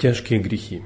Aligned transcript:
Тяжкие 0.00 0.40
грехи. 0.40 0.80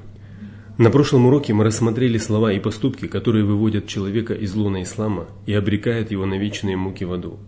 На 0.77 0.89
прошлом 0.89 1.27
уроке 1.27 1.53
мы 1.53 1.63
рассмотрели 1.63 2.17
слова 2.17 2.51
и 2.51 2.59
поступки, 2.59 3.07
которые 3.07 3.45
выводят 3.45 3.87
человека 3.87 4.33
из 4.33 4.53
лона 4.55 4.83
ислама 4.83 5.29
и 5.45 5.53
обрекают 5.53 6.11
его 6.11 6.25
на 6.25 6.37
вечные 6.37 6.75
муки 6.75 7.05
в 7.05 7.13
аду. 7.13 7.39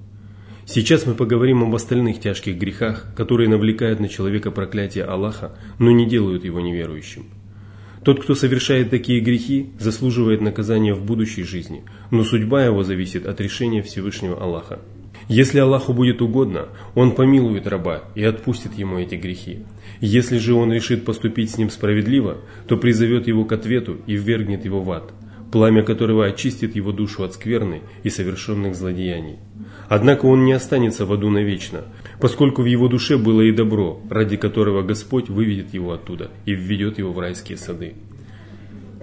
Сейчас 0.65 1.05
мы 1.05 1.13
поговорим 1.13 1.63
об 1.63 1.75
остальных 1.75 2.21
тяжких 2.21 2.57
грехах, 2.57 3.13
которые 3.17 3.49
навлекают 3.49 3.99
на 3.99 4.07
человека 4.07 4.49
проклятие 4.49 5.03
Аллаха, 5.03 5.57
но 5.77 5.91
не 5.91 6.05
делают 6.07 6.45
его 6.45 6.61
неверующим. 6.61 7.25
Тот, 8.01 8.23
кто 8.23 8.33
совершает 8.33 8.89
такие 8.89 9.19
грехи, 9.19 9.71
заслуживает 9.77 10.39
наказания 10.39 10.93
в 10.93 11.03
будущей 11.03 11.43
жизни, 11.43 11.83
но 12.11 12.23
судьба 12.23 12.63
его 12.63 12.83
зависит 12.83 13.25
от 13.25 13.41
решения 13.41 13.81
Всевышнего 13.81 14.41
Аллаха. 14.41 14.79
Если 15.27 15.59
Аллаху 15.59 15.93
будет 15.93 16.21
угодно, 16.21 16.69
Он 16.95 17.11
помилует 17.11 17.67
раба 17.67 18.03
и 18.15 18.23
отпустит 18.23 18.73
ему 18.75 18.97
эти 18.97 19.15
грехи. 19.15 19.59
Если 19.99 20.37
же 20.37 20.53
Он 20.53 20.71
решит 20.71 21.03
поступить 21.03 21.51
с 21.51 21.57
ним 21.57 21.69
справедливо, 21.69 22.37
то 22.67 22.77
призовет 22.77 23.27
его 23.27 23.43
к 23.43 23.51
ответу 23.51 23.97
и 24.07 24.15
ввергнет 24.15 24.63
его 24.63 24.81
в 24.81 24.89
ад, 24.91 25.11
пламя 25.51 25.83
которого 25.83 26.25
очистит 26.25 26.75
его 26.75 26.93
душу 26.93 27.23
от 27.23 27.33
скверны 27.33 27.81
и 28.03 28.09
совершенных 28.09 28.75
злодеяний. 28.75 29.37
Однако 29.89 30.25
он 30.27 30.45
не 30.45 30.53
останется 30.53 31.05
в 31.05 31.11
аду 31.11 31.29
навечно, 31.29 31.83
поскольку 32.21 32.61
в 32.61 32.65
его 32.65 32.87
душе 32.87 33.17
было 33.17 33.41
и 33.41 33.51
добро, 33.51 34.01
ради 34.09 34.37
которого 34.37 34.81
Господь 34.81 35.27
выведет 35.27 35.73
его 35.73 35.91
оттуда 35.91 36.31
и 36.45 36.53
введет 36.53 36.99
его 36.99 37.11
в 37.11 37.19
райские 37.19 37.57
сады. 37.57 37.95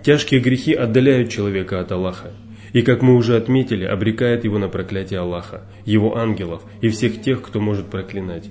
Тяжкие 0.02 0.40
грехи 0.40 0.74
отдаляют 0.74 1.30
человека 1.30 1.80
от 1.80 1.90
Аллаха, 1.92 2.32
и, 2.74 2.82
как 2.82 3.02
мы 3.02 3.14
уже 3.14 3.36
отметили, 3.36 3.84
обрекает 3.84 4.44
его 4.44 4.58
на 4.58 4.68
проклятие 4.68 5.20
Аллаха, 5.20 5.62
его 5.86 6.18
ангелов 6.18 6.62
и 6.82 6.88
всех 6.88 7.22
тех, 7.22 7.40
кто 7.40 7.60
может 7.60 7.86
проклинать. 7.86 8.50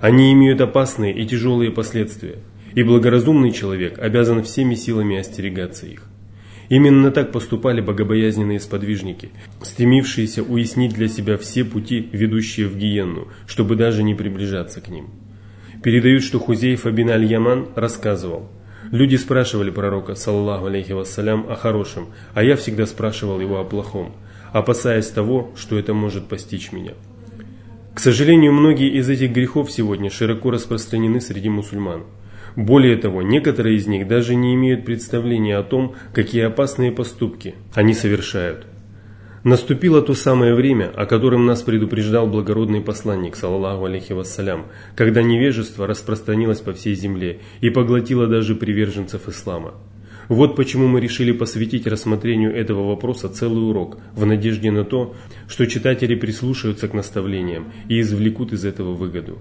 Они 0.00 0.32
имеют 0.32 0.60
опасные 0.60 1.12
и 1.12 1.26
тяжелые 1.26 1.72
последствия, 1.72 2.38
и 2.74 2.84
благоразумный 2.84 3.50
человек 3.50 3.98
обязан 3.98 4.44
всеми 4.44 4.76
силами 4.76 5.18
остерегаться 5.18 5.86
их. 5.86 6.04
Именно 6.68 7.10
так 7.10 7.32
поступали 7.32 7.80
богобоязненные 7.80 8.60
сподвижники, 8.60 9.30
стремившиеся 9.62 10.44
уяснить 10.44 10.94
для 10.94 11.08
себя 11.08 11.36
все 11.36 11.64
пути, 11.64 12.08
ведущие 12.12 12.68
в 12.68 12.76
Гиенну, 12.76 13.28
чтобы 13.48 13.74
даже 13.74 14.04
не 14.04 14.14
приближаться 14.14 14.80
к 14.80 14.88
ним. 14.88 15.08
Передают, 15.82 16.22
что 16.22 16.38
Хузейф 16.38 16.86
Абин 16.86 17.10
Аль-Яман 17.10 17.66
рассказывал– 17.74 18.48
Люди 18.96 19.16
спрашивали 19.16 19.68
пророка, 19.68 20.14
саллаху 20.14 20.68
алейхи 20.68 20.92
вассалям, 20.92 21.44
о 21.50 21.54
хорошем, 21.54 22.06
а 22.32 22.42
я 22.42 22.56
всегда 22.56 22.86
спрашивал 22.86 23.40
его 23.40 23.60
о 23.60 23.64
плохом, 23.64 24.14
опасаясь 24.52 25.08
того, 25.08 25.50
что 25.54 25.78
это 25.78 25.92
может 25.92 26.28
постичь 26.28 26.72
меня. 26.72 26.92
К 27.92 28.00
сожалению, 28.00 28.54
многие 28.54 28.88
из 28.98 29.06
этих 29.10 29.32
грехов 29.32 29.70
сегодня 29.70 30.08
широко 30.08 30.50
распространены 30.50 31.20
среди 31.20 31.50
мусульман. 31.50 32.04
Более 32.56 32.96
того, 32.96 33.20
некоторые 33.20 33.76
из 33.76 33.86
них 33.86 34.08
даже 34.08 34.34
не 34.34 34.54
имеют 34.54 34.86
представления 34.86 35.58
о 35.58 35.62
том, 35.62 35.94
какие 36.14 36.44
опасные 36.44 36.90
поступки 36.90 37.54
они 37.74 37.92
совершают– 37.92 38.66
Наступило 39.46 40.02
то 40.02 40.12
самое 40.14 40.56
время, 40.56 40.90
о 40.96 41.06
котором 41.06 41.46
нас 41.46 41.62
предупреждал 41.62 42.26
благородный 42.26 42.80
посланник, 42.80 43.36
саллаху 43.36 43.84
алейхи 43.84 44.12
вассалям, 44.12 44.66
когда 44.96 45.22
невежество 45.22 45.86
распространилось 45.86 46.58
по 46.58 46.72
всей 46.72 46.96
земле 46.96 47.38
и 47.60 47.70
поглотило 47.70 48.26
даже 48.26 48.56
приверженцев 48.56 49.28
ислама. 49.28 49.74
Вот 50.26 50.56
почему 50.56 50.88
мы 50.88 51.00
решили 51.00 51.30
посвятить 51.30 51.86
рассмотрению 51.86 52.56
этого 52.56 52.88
вопроса 52.88 53.28
целый 53.28 53.70
урок, 53.70 53.98
в 54.16 54.26
надежде 54.26 54.72
на 54.72 54.82
то, 54.82 55.14
что 55.46 55.64
читатели 55.66 56.16
прислушаются 56.16 56.88
к 56.88 56.92
наставлениям 56.92 57.72
и 57.88 58.00
извлекут 58.00 58.52
из 58.52 58.64
этого 58.64 58.94
выгоду. 58.94 59.38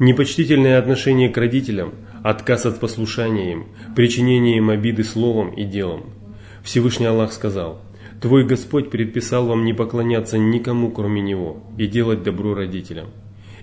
Непочтительное 0.00 0.76
отношение 0.76 1.28
к 1.28 1.36
родителям, 1.36 1.94
отказ 2.24 2.66
от 2.66 2.80
послушания 2.80 3.52
им, 3.52 3.66
причинение 3.94 4.56
им 4.56 4.70
обиды 4.70 5.04
словом 5.04 5.50
и 5.54 5.62
делом. 5.62 6.06
Всевышний 6.64 7.06
Аллах 7.06 7.32
сказал– 7.32 7.80
Твой 8.20 8.44
Господь 8.44 8.90
предписал 8.90 9.46
вам 9.46 9.64
не 9.64 9.72
поклоняться 9.72 10.38
никому, 10.38 10.90
кроме 10.90 11.20
Него, 11.20 11.62
и 11.76 11.86
делать 11.86 12.22
добро 12.22 12.54
родителям. 12.54 13.08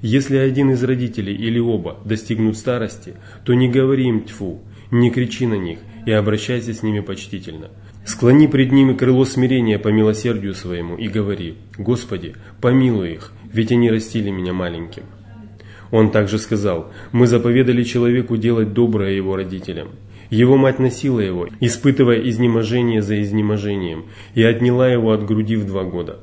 Если 0.01 0.37
один 0.37 0.71
из 0.71 0.83
родителей 0.83 1.35
или 1.35 1.59
оба 1.59 1.97
достигнут 2.05 2.57
старости, 2.57 3.13
то 3.45 3.53
не 3.53 3.69
говори 3.69 4.07
им 4.07 4.23
тьфу, 4.23 4.61
не 4.89 5.11
кричи 5.11 5.45
на 5.45 5.55
них 5.55 5.79
и 6.05 6.11
обращайся 6.11 6.73
с 6.73 6.81
ними 6.81 7.01
почтительно. 7.01 7.69
Склони 8.03 8.47
пред 8.47 8.71
ними 8.71 8.93
крыло 8.93 9.25
смирения 9.25 9.77
по 9.77 9.89
милосердию 9.89 10.55
своему 10.55 10.95
и 10.95 11.07
говори, 11.07 11.55
«Господи, 11.77 12.35
помилуй 12.59 13.13
их, 13.13 13.31
ведь 13.53 13.71
они 13.71 13.91
растили 13.91 14.31
меня 14.31 14.53
маленьким». 14.53 15.03
Он 15.91 16.09
также 16.09 16.39
сказал, 16.39 16.91
«Мы 17.11 17.27
заповедали 17.27 17.83
человеку 17.83 18.37
делать 18.37 18.73
доброе 18.73 19.15
его 19.15 19.35
родителям». 19.35 19.89
Его 20.31 20.55
мать 20.55 20.79
носила 20.79 21.19
его, 21.19 21.49
испытывая 21.59 22.21
изнеможение 22.21 23.01
за 23.01 23.21
изнеможением, 23.21 24.05
и 24.33 24.41
отняла 24.41 24.87
его 24.87 25.11
от 25.11 25.25
груди 25.25 25.57
в 25.57 25.65
два 25.65 25.83
года. 25.83 26.21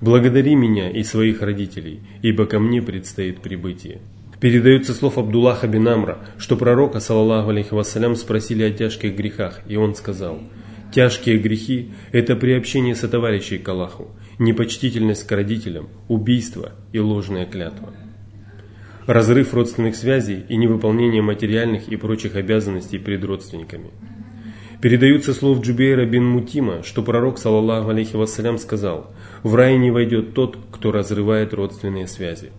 Благодари 0.00 0.54
меня 0.54 0.88
и 0.88 1.02
своих 1.02 1.42
родителей, 1.42 2.00
ибо 2.22 2.46
ко 2.46 2.58
мне 2.58 2.80
предстоит 2.80 3.42
прибытие. 3.42 4.00
Передается 4.40 4.94
слов 4.94 5.18
Абдуллаха 5.18 5.68
бин 5.68 5.86
Амра, 5.86 6.20
что 6.38 6.56
пророка, 6.56 7.00
саллаллаху 7.00 7.50
алейхи 7.50 7.74
вассалям, 7.74 8.16
спросили 8.16 8.62
о 8.62 8.70
тяжких 8.70 9.14
грехах, 9.14 9.60
и 9.68 9.76
он 9.76 9.94
сказал, 9.94 10.40
«Тяжкие 10.94 11.36
грехи– 11.36 11.90
это 12.12 12.36
приобщение 12.36 12.94
сотоварищей 12.94 13.58
к 13.58 13.68
Аллаху, 13.68 14.08
непочтительность 14.38 15.26
к 15.26 15.32
родителям, 15.32 15.90
убийство 16.08 16.72
и 16.94 16.98
ложная 16.98 17.44
клятва» 17.44 17.92
разрыв 19.06 19.54
родственных 19.54 19.96
связей 19.96 20.44
и 20.48 20.56
невыполнение 20.56 21.22
материальных 21.22 21.88
и 21.88 21.96
прочих 21.96 22.36
обязанностей 22.36 22.98
перед 22.98 23.24
родственниками. 23.24 23.90
Передаются 24.80 25.34
слов 25.34 25.60
Джубейра 25.60 26.06
бин 26.06 26.24
Мутима, 26.24 26.82
что 26.82 27.02
пророк, 27.02 27.38
саллаллаху 27.38 27.90
алейхи 27.90 28.16
вассалям, 28.16 28.56
сказал, 28.56 29.12
«В 29.42 29.54
рай 29.54 29.76
не 29.76 29.90
войдет 29.90 30.32
тот, 30.32 30.56
кто 30.70 30.90
разрывает 30.90 31.52
родственные 31.52 32.06
связи». 32.06 32.50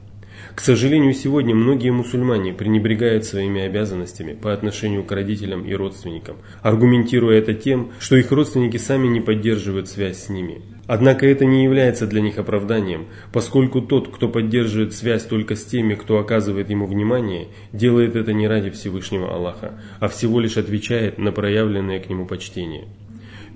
К 0.56 0.60
сожалению, 0.60 1.14
сегодня 1.14 1.56
многие 1.56 1.92
мусульмане 1.92 2.54
пренебрегают 2.54 3.24
своими 3.24 3.62
обязанностями 3.62 4.34
по 4.34 4.52
отношению 4.54 5.04
к 5.04 5.12
родителям 5.12 5.64
и 5.64 5.74
родственникам, 5.74 6.38
аргументируя 6.62 7.40
это 7.40 7.54
тем, 7.54 7.92
что 8.00 8.18
их 8.18 8.32
родственники 8.32 8.78
сами 8.78 9.08
не 9.08 9.22
поддерживают 9.22 9.88
связь 9.88 10.26
с 10.26 10.30
ними. 10.30 10.62
Однако 10.88 11.26
это 11.26 11.46
не 11.46 11.64
является 11.64 12.06
для 12.06 12.20
них 12.22 12.38
оправданием, 12.38 13.06
поскольку 13.32 13.82
тот, 13.82 14.14
кто 14.14 14.28
поддерживает 14.28 14.94
связь 14.94 15.24
только 15.24 15.56
с 15.56 15.64
теми, 15.64 15.96
кто 15.96 16.20
оказывает 16.20 16.70
ему 16.70 16.86
внимание, 16.86 17.48
делает 17.72 18.18
это 18.18 18.34
не 18.34 18.48
ради 18.48 18.72
Всевышнего 18.72 19.34
Аллаха, 19.34 19.80
а 20.02 20.10
всего 20.10 20.42
лишь 20.42 20.58
отвечает 20.58 21.18
на 21.18 21.32
проявленное 21.32 22.00
к 22.00 22.10
нему 22.10 22.26
почтение. 22.26 22.88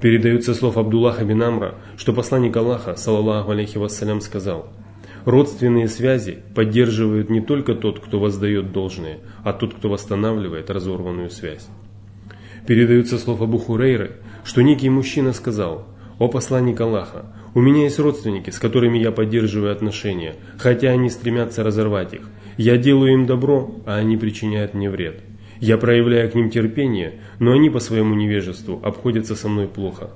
Передается 0.02 0.54
слов 0.54 0.78
Абдуллаха 0.78 1.26
бин 1.26 1.44
Амра, 1.44 1.76
что 1.98 2.14
посланник 2.14 2.56
Аллаха, 2.56 2.96
саллаллаху 2.96 3.52
алейхи 3.52 3.78
вассалям, 3.78 4.22
сказал 4.22 4.70
Родственные 5.26 5.88
связи 5.88 6.40
поддерживают 6.54 7.30
не 7.30 7.42
только 7.42 7.74
тот, 7.76 8.00
кто 8.00 8.20
воздает 8.20 8.72
должное, 8.72 9.20
а 9.44 9.54
тот, 9.54 9.74
кто 9.74 9.90
восстанавливает 9.90 10.70
разорванную 10.70 11.30
связь. 11.30 11.68
Передаются 12.68 13.18
слов 13.18 13.42
Абу 13.42 13.58
Хурейры, 13.58 14.18
что 14.44 14.62
некий 14.62 14.90
мужчина 14.90 15.34
сказал– 15.34 15.88
«О 16.18 16.30
посланник 16.30 16.80
Аллаха, 16.80 17.26
у 17.54 17.60
меня 17.60 17.84
есть 17.84 18.00
родственники, 18.00 18.50
с 18.50 18.58
которыми 18.58 18.98
я 18.98 19.12
поддерживаю 19.12 19.74
отношения, 19.74 20.36
хотя 20.58 20.92
они 20.92 21.10
стремятся 21.10 21.62
разорвать 21.62 22.14
их. 22.14 22.30
Я 22.56 22.78
делаю 22.78 23.12
им 23.14 23.26
добро, 23.26 23.76
а 23.86 23.98
они 23.98 24.16
причиняют 24.16 24.74
мне 24.74 24.90
вред. 24.90 25.20
Я 25.60 25.78
проявляю 25.78 26.32
к 26.32 26.36
ним 26.36 26.50
терпение, 26.50 27.20
но 27.40 27.52
они 27.52 27.70
по 27.70 27.80
своему 27.80 28.16
невежеству 28.16 28.80
обходятся 28.82 29.36
со 29.36 29.50
мной 29.50 29.68
плохо». 29.68 30.12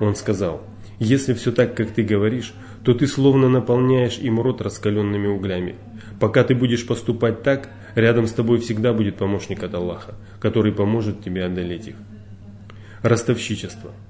Он 0.00 0.16
сказал, 0.16 0.62
«Если 1.04 1.34
все 1.34 1.52
так, 1.52 1.76
как 1.76 1.90
ты 1.90 2.02
говоришь, 2.02 2.54
то 2.82 2.94
ты 2.94 3.06
словно 3.06 3.50
наполняешь 3.50 4.18
им 4.18 4.40
рот 4.40 4.62
раскаленными 4.62 5.26
углями. 5.26 5.74
Пока 6.18 6.44
ты 6.44 6.54
будешь 6.54 6.86
поступать 6.86 7.42
так, 7.42 7.68
рядом 7.94 8.26
с 8.26 8.32
тобой 8.32 8.58
всегда 8.58 8.94
будет 8.94 9.16
помощник 9.16 9.62
от 9.62 9.74
Аллаха, 9.74 10.14
который 10.40 10.72
поможет 10.72 11.22
тебе 11.22 11.44
одолеть 11.44 11.88
их». 11.88 11.96
Ростовщичество– 13.02 13.90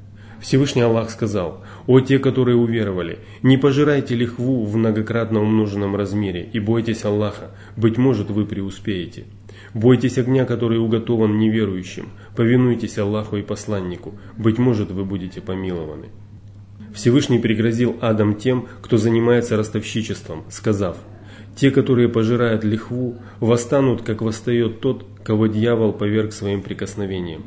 Всевышний 0.44 0.82
Аллах 0.82 1.08
сказал, 1.08 1.64
«О 1.86 2.00
те, 2.00 2.18
которые 2.18 2.56
уверовали, 2.58 3.18
не 3.42 3.56
пожирайте 3.56 4.14
лихву 4.14 4.62
в 4.64 4.76
многократно 4.76 5.40
умноженном 5.40 5.96
размере 5.96 6.46
и 6.52 6.60
бойтесь 6.60 7.06
Аллаха, 7.06 7.52
быть 7.78 7.96
может 7.96 8.30
вы 8.30 8.44
преуспеете. 8.44 9.24
Бойтесь 9.72 10.18
огня, 10.18 10.44
который 10.44 10.78
уготован 10.78 11.38
неверующим, 11.38 12.10
повинуйтесь 12.36 12.98
Аллаху 12.98 13.38
и 13.38 13.42
посланнику, 13.42 14.18
быть 14.36 14.58
может 14.58 14.90
вы 14.90 15.06
будете 15.06 15.40
помилованы». 15.40 16.08
Всевышний 16.94 17.40
пригрозил 17.40 17.96
адам 18.00 18.36
тем, 18.36 18.68
кто 18.80 18.96
занимается 18.96 19.56
ростовщичеством, 19.56 20.44
сказав, 20.48 20.96
«Те, 21.56 21.72
которые 21.72 22.08
пожирают 22.08 22.62
лихву, 22.62 23.16
восстанут, 23.40 24.02
как 24.02 24.22
восстает 24.22 24.80
тот, 24.80 25.04
кого 25.24 25.48
дьявол 25.48 25.92
поверг 25.92 26.32
своим 26.32 26.62
прикосновением». 26.62 27.42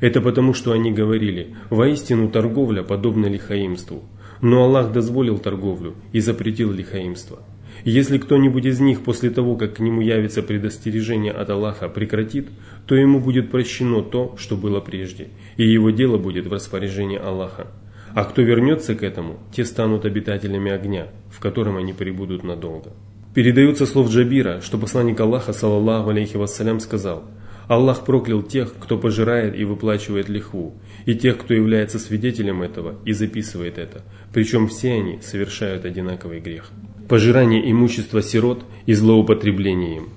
Это 0.00 0.20
потому, 0.20 0.54
что 0.54 0.72
они 0.72 0.92
говорили, 0.92 1.54
воистину 1.70 2.28
торговля 2.28 2.82
подобна 2.82 3.26
лихаимству. 3.26 4.02
Но 4.40 4.64
Аллах 4.64 4.92
дозволил 4.92 5.38
торговлю 5.38 5.94
и 6.12 6.20
запретил 6.20 6.72
лихаимство. 6.72 7.40
Если 7.84 8.18
кто-нибудь 8.18 8.64
из 8.64 8.80
них 8.80 9.02
после 9.02 9.30
того, 9.30 9.56
как 9.56 9.74
к 9.74 9.80
нему 9.80 10.00
явится 10.00 10.42
предостережение 10.42 11.32
от 11.32 11.50
Аллаха, 11.50 11.88
прекратит, 11.88 12.48
то 12.86 12.94
ему 12.94 13.20
будет 13.20 13.50
прощено 13.50 14.02
то, 14.02 14.34
что 14.38 14.56
было 14.56 14.80
прежде, 14.80 15.28
и 15.56 15.66
его 15.66 15.90
дело 15.90 16.16
будет 16.16 16.46
в 16.46 16.52
распоряжении 16.52 17.18
Аллаха. 17.18 17.68
А 18.16 18.24
кто 18.24 18.40
вернется 18.40 18.94
к 18.94 19.02
этому, 19.02 19.36
те 19.52 19.66
станут 19.66 20.06
обитателями 20.06 20.72
огня, 20.72 21.08
в 21.30 21.38
котором 21.38 21.76
они 21.76 21.92
пребудут 21.92 22.44
надолго. 22.44 22.94
Передаются 23.34 23.84
слов 23.84 24.08
Джабира, 24.08 24.62
что 24.62 24.78
посланник 24.78 25.20
Аллаха, 25.20 25.52
саллаллаху 25.52 26.08
алейхи 26.08 26.38
вассалям, 26.38 26.80
сказал 26.80 27.24
«Аллах 27.68 28.06
проклял 28.06 28.42
тех, 28.42 28.72
кто 28.80 28.96
пожирает 28.96 29.54
и 29.54 29.64
выплачивает 29.64 30.30
лихву, 30.30 30.72
и 31.04 31.14
тех, 31.14 31.36
кто 31.36 31.52
является 31.52 31.98
свидетелем 31.98 32.62
этого 32.62 32.94
и 33.04 33.12
записывает 33.12 33.76
это, 33.76 34.00
причем 34.32 34.68
все 34.68 34.94
они 34.94 35.20
совершают 35.20 35.84
одинаковый 35.84 36.40
грех. 36.40 36.70
Пожирание 37.10 37.70
имущества 37.70 38.22
сирот 38.22 38.64
и 38.86 38.94
злоупотребление 38.94 39.96
им. 39.98 40.08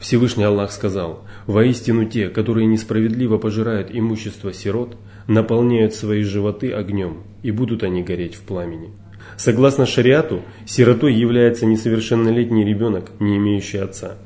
Всевышний 0.00 0.44
Аллах 0.44 0.72
сказал, 0.72 1.24
«Воистину 1.46 2.06
те, 2.06 2.30
которые 2.30 2.66
несправедливо 2.66 3.36
пожирают 3.36 3.90
имущество 3.92 4.50
сирот, 4.50 4.96
наполняют 5.28 5.94
свои 5.94 6.22
животы 6.22 6.72
огнем, 6.72 7.18
и 7.42 7.50
будут 7.50 7.82
они 7.82 8.02
гореть 8.02 8.34
в 8.34 8.40
пламени». 8.40 8.90
Согласно 9.36 9.84
шариату, 9.84 10.40
сиротой 10.66 11.14
является 11.14 11.66
несовершеннолетний 11.66 12.64
ребенок, 12.64 13.10
не 13.20 13.36
имеющий 13.36 13.78
отца. 13.78 14.16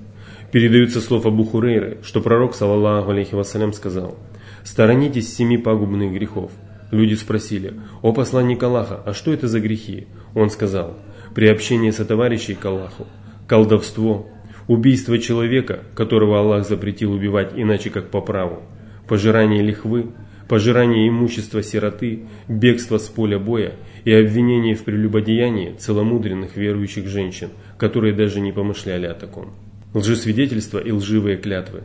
Передаются 0.52 1.00
слов 1.00 1.26
Абу 1.26 1.44
Хурейры, 1.44 1.98
что 2.04 2.20
пророк, 2.20 2.54
саллаллаху 2.54 3.10
алейхи 3.10 3.34
вассалям, 3.34 3.72
сказал 3.72 4.16
«Сторонитесь 4.62 5.34
семи 5.34 5.58
пагубных 5.58 6.12
грехов». 6.12 6.52
Люди 6.92 7.14
спросили 7.14 7.74
«О 8.02 8.12
посланник 8.12 8.62
Аллаха, 8.62 9.02
а 9.04 9.12
что 9.12 9.32
это 9.32 9.48
за 9.48 9.58
грехи?» 9.58 10.06
Он 10.36 10.50
сказал 10.50 10.96
«Приобщение 11.34 11.92
сотоварищей 11.92 12.54
к 12.54 12.64
Аллаху, 12.64 13.08
колдовство, 13.48 14.28
убийство 14.68 15.18
человека, 15.18 15.80
которого 15.94 16.38
Аллах 16.38 16.66
запретил 16.66 17.12
убивать 17.12 17.52
иначе 17.54 17.90
как 17.90 18.10
по 18.10 18.20
праву, 18.20 18.62
пожирание 19.08 19.62
лихвы, 19.62 20.06
пожирание 20.48 21.08
имущества 21.08 21.62
сироты, 21.62 22.24
бегство 22.48 22.98
с 22.98 23.08
поля 23.08 23.38
боя 23.38 23.74
и 24.04 24.12
обвинение 24.12 24.74
в 24.74 24.84
прелюбодеянии 24.84 25.74
целомудренных 25.78 26.56
верующих 26.56 27.06
женщин, 27.06 27.50
которые 27.78 28.14
даже 28.14 28.40
не 28.40 28.52
помышляли 28.52 29.06
о 29.06 29.14
таком. 29.14 29.52
Лжесвидетельство 29.94 30.78
и 30.78 30.90
лживые 30.90 31.36
клятвы. 31.36 31.82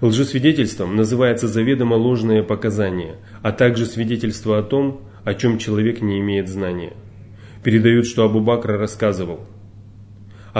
Лжесвидетельством 0.00 0.94
называется 0.94 1.48
заведомо 1.48 1.94
ложное 1.94 2.42
показание, 2.42 3.16
а 3.42 3.50
также 3.50 3.84
свидетельство 3.84 4.58
о 4.58 4.62
том, 4.62 5.00
о 5.24 5.34
чем 5.34 5.58
человек 5.58 6.00
не 6.00 6.20
имеет 6.20 6.48
знания. 6.48 6.92
Передают, 7.64 8.06
что 8.06 8.24
Абу 8.24 8.40
Бакр 8.40 8.78
рассказывал. 8.78 9.40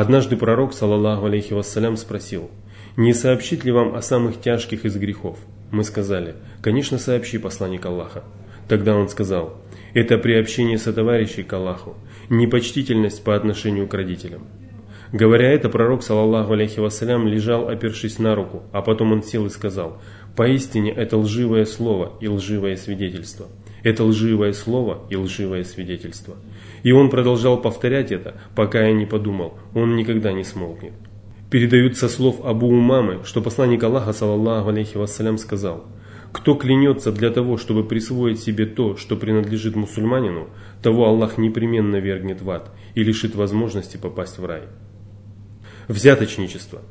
Однажды 0.00 0.36
пророк, 0.36 0.74
саллаллаху 0.74 1.26
алейхи 1.26 1.54
вассалям, 1.54 1.96
спросил, 1.96 2.52
«Не 2.96 3.12
сообщить 3.12 3.64
ли 3.64 3.72
вам 3.72 3.96
о 3.96 4.00
самых 4.00 4.40
тяжких 4.40 4.84
из 4.84 4.96
грехов?» 4.96 5.40
Мы 5.72 5.82
сказали, 5.82 6.36
«Конечно, 6.62 6.98
сообщи, 6.98 7.36
посланник 7.36 7.84
Аллаха». 7.84 8.22
Тогда 8.68 8.94
он 8.94 9.08
сказал, 9.08 9.60
«Это 9.94 10.16
приобщение 10.16 10.78
сотоварищей 10.78 11.42
к 11.42 11.52
Аллаху, 11.52 11.96
непочтительность 12.30 13.24
по 13.24 13.34
отношению 13.34 13.88
к 13.88 13.94
родителям». 13.94 14.42
Говоря 15.12 15.50
это, 15.50 15.68
пророк, 15.68 16.04
саллаллаху 16.04 16.52
алейхи 16.52 16.78
вассалям, 16.78 17.26
лежал, 17.26 17.68
опершись 17.68 18.20
на 18.20 18.36
руку, 18.36 18.62
а 18.70 18.82
потом 18.82 19.10
он 19.10 19.24
сел 19.24 19.46
и 19.46 19.50
сказал, 19.50 20.00
«Поистине 20.36 20.92
это 20.92 21.16
лживое 21.16 21.64
слово 21.64 22.12
и 22.20 22.28
лживое 22.28 22.76
свидетельство». 22.76 23.48
Это 23.82 24.04
лживое 24.04 24.52
слово 24.52 25.06
и 25.08 25.16
лживое 25.16 25.64
свидетельство. 25.64 26.36
И 26.82 26.92
он 26.92 27.10
продолжал 27.10 27.60
повторять 27.60 28.12
это, 28.12 28.40
пока 28.54 28.86
я 28.86 28.92
не 28.92 29.06
подумал, 29.06 29.58
он 29.74 29.96
никогда 29.96 30.32
не 30.32 30.44
смолкнет. 30.44 30.92
Передают 31.50 31.96
со 31.96 32.08
слов 32.08 32.44
Абу 32.44 32.68
Умамы, 32.68 33.20
что 33.24 33.40
посланник 33.40 33.82
Аллаха, 33.82 34.12
саллаллаху 34.12 34.68
алейхи 34.68 34.98
вассалям, 34.98 35.38
сказал, 35.38 35.86
«Кто 36.30 36.54
клянется 36.54 37.10
для 37.10 37.30
того, 37.30 37.56
чтобы 37.56 37.84
присвоить 37.84 38.38
себе 38.38 38.66
то, 38.66 38.96
что 38.96 39.16
принадлежит 39.16 39.74
мусульманину, 39.74 40.48
того 40.82 41.06
Аллах 41.06 41.38
непременно 41.38 41.96
вергнет 41.96 42.42
в 42.42 42.50
ад 42.50 42.70
и 42.94 43.02
лишит 43.02 43.34
возможности 43.34 43.96
попасть 43.96 44.38
в 44.38 44.44
рай». 44.44 44.64
Взяточничество. 45.88 46.82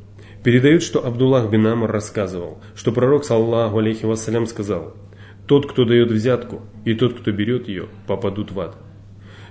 Передают, 0.44 0.82
что 0.82 1.06
Абдуллах 1.06 1.52
бин 1.52 1.68
Амр 1.68 1.92
рассказывал, 1.92 2.60
что 2.76 2.92
пророк, 2.92 3.26
саллаллаху 3.26 3.78
алейхи 3.78 4.06
вассалям, 4.06 4.48
сказал, 4.48 4.96
«Тот, 5.48 5.70
кто 5.72 5.86
дает 5.86 6.12
взятку, 6.12 6.62
и 6.86 6.94
тот, 6.94 7.20
кто 7.20 7.32
берет 7.32 7.68
ее, 7.68 7.88
попадут 8.06 8.52
в 8.52 8.60
ад». 8.60 8.78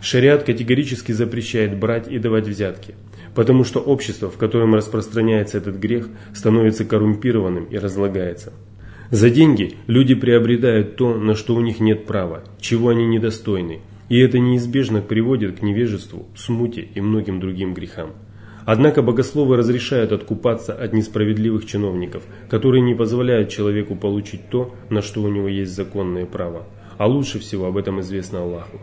Шариат 0.00 0.44
категорически 0.44 1.12
запрещает 1.12 1.78
брать 1.78 2.06
и 2.06 2.18
давать 2.18 2.46
взятки– 2.46 2.94
потому 3.36 3.64
что 3.64 3.80
общество, 3.80 4.30
в 4.30 4.38
котором 4.38 4.74
распространяется 4.74 5.58
этот 5.58 5.76
грех, 5.76 6.08
становится 6.34 6.86
коррумпированным 6.86 7.66
и 7.66 7.76
разлагается. 7.76 8.52
За 9.10 9.30
деньги 9.30 9.74
люди 9.86 10.14
приобретают 10.14 10.96
то, 10.96 11.14
на 11.14 11.36
что 11.36 11.54
у 11.54 11.60
них 11.60 11.78
нет 11.78 12.06
права, 12.06 12.42
чего 12.58 12.88
они 12.88 13.06
недостойны, 13.06 13.80
и 14.08 14.18
это 14.18 14.38
неизбежно 14.38 15.02
приводит 15.02 15.58
к 15.58 15.62
невежеству, 15.62 16.26
смуте 16.34 16.88
и 16.94 17.00
многим 17.00 17.38
другим 17.38 17.74
грехам. 17.74 18.14
Однако 18.66 19.00
богословы 19.00 19.56
разрешают 19.56 20.10
откупаться 20.10 20.74
от 20.74 20.92
несправедливых 20.92 21.66
чиновников, 21.66 22.24
которые 22.50 22.82
не 22.82 22.96
позволяют 22.96 23.48
человеку 23.48 23.94
получить 23.94 24.50
то, 24.50 24.74
на 24.90 25.02
что 25.02 25.22
у 25.22 25.28
него 25.28 25.46
есть 25.46 25.72
законное 25.72 26.26
право. 26.26 26.66
А 26.98 27.06
лучше 27.06 27.38
всего 27.38 27.66
об 27.66 27.76
этом 27.76 28.00
известно 28.00 28.40
Аллаху. 28.40 28.80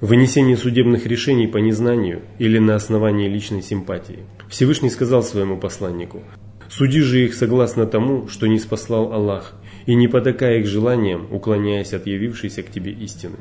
Вынесение 0.00 0.56
судебных 0.56 1.06
решений 1.06 1.46
по 1.46 1.58
незнанию 1.58 2.22
или 2.40 2.58
на 2.58 2.74
основании 2.74 3.28
личной 3.28 3.62
симпатии. 3.62 4.18
Всевышний 4.48 4.90
сказал 4.90 5.22
своему 5.22 5.58
посланнику, 5.58 6.24
«Суди 6.68 7.00
же 7.00 7.24
их 7.24 7.34
согласно 7.34 7.86
тому, 7.86 8.26
что 8.26 8.48
не 8.48 8.58
спаслал 8.58 9.12
Аллах, 9.12 9.54
и 9.86 9.94
не 9.94 10.08
потакая 10.08 10.58
их 10.58 10.66
желаниям, 10.66 11.28
уклоняясь 11.30 11.94
от 11.94 12.08
явившейся 12.08 12.64
к 12.64 12.70
тебе 12.70 12.90
истины». 12.90 13.36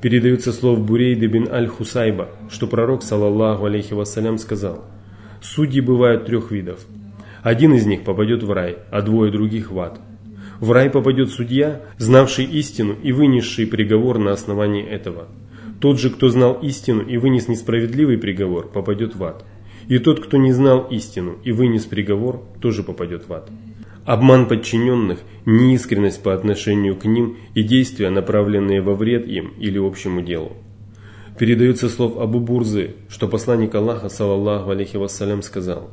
Передается 0.00 0.52
слов 0.52 0.80
Бурейда 0.80 1.26
бин 1.26 1.48
Аль-Хусайба, 1.50 2.28
что 2.50 2.66
пророк, 2.66 3.02
саллаллаху 3.02 3.64
алейхи 3.64 3.94
вассалям, 3.94 4.38
сказал, 4.38 4.84
«Судьи 5.40 5.80
бывают 5.80 6.26
трех 6.26 6.50
видов. 6.50 6.80
Один 7.42 7.74
из 7.74 7.86
них 7.86 8.04
попадет 8.04 8.42
в 8.42 8.50
рай, 8.52 8.78
а 8.90 9.02
двое 9.02 9.32
других 9.32 9.70
в 9.70 9.78
ад. 9.78 10.00
В 10.60 10.72
рай 10.72 10.90
попадет 10.90 11.30
судья, 11.30 11.82
знавший 11.98 12.44
истину 12.44 12.96
и 13.02 13.12
вынесший 13.12 13.66
приговор 13.66 14.18
на 14.18 14.32
основании 14.32 14.84
этого– 14.84 15.28
тот 15.80 16.00
же, 16.00 16.10
кто 16.10 16.28
знал 16.28 16.54
истину 16.54 17.02
и 17.02 17.16
вынес 17.18 17.46
несправедливый 17.46 18.18
приговор, 18.18 18.68
попадет 18.68 19.14
в 19.14 19.22
ад. 19.22 19.44
И 19.86 19.98
тот, 19.98 20.20
кто 20.20 20.36
не 20.36 20.52
знал 20.52 20.88
истину 20.90 21.38
и 21.44 21.52
вынес 21.52 21.84
приговор, 21.84 22.42
тоже 22.60 22.82
попадет 22.82 23.28
в 23.28 23.32
ад. 23.32 23.48
Обман 24.08 24.48
подчиненных, 24.48 25.18
неискренность 25.44 26.22
по 26.22 26.32
отношению 26.32 26.96
к 26.96 27.04
ним 27.04 27.36
и 27.54 27.62
действия, 27.62 28.08
направленные 28.08 28.80
во 28.80 28.94
вред 28.94 29.28
им 29.28 29.52
или 29.58 29.76
общему 29.76 30.22
делу. 30.22 30.56
Передается 31.38 31.90
слов 31.90 32.16
Абу 32.16 32.40
Бурзы, 32.40 32.94
что 33.10 33.28
посланник 33.28 33.74
Аллаха, 33.74 34.08
саллаллаху 34.08 34.70
алейхи 34.70 34.96
вассалям, 34.96 35.42
сказал, 35.42 35.90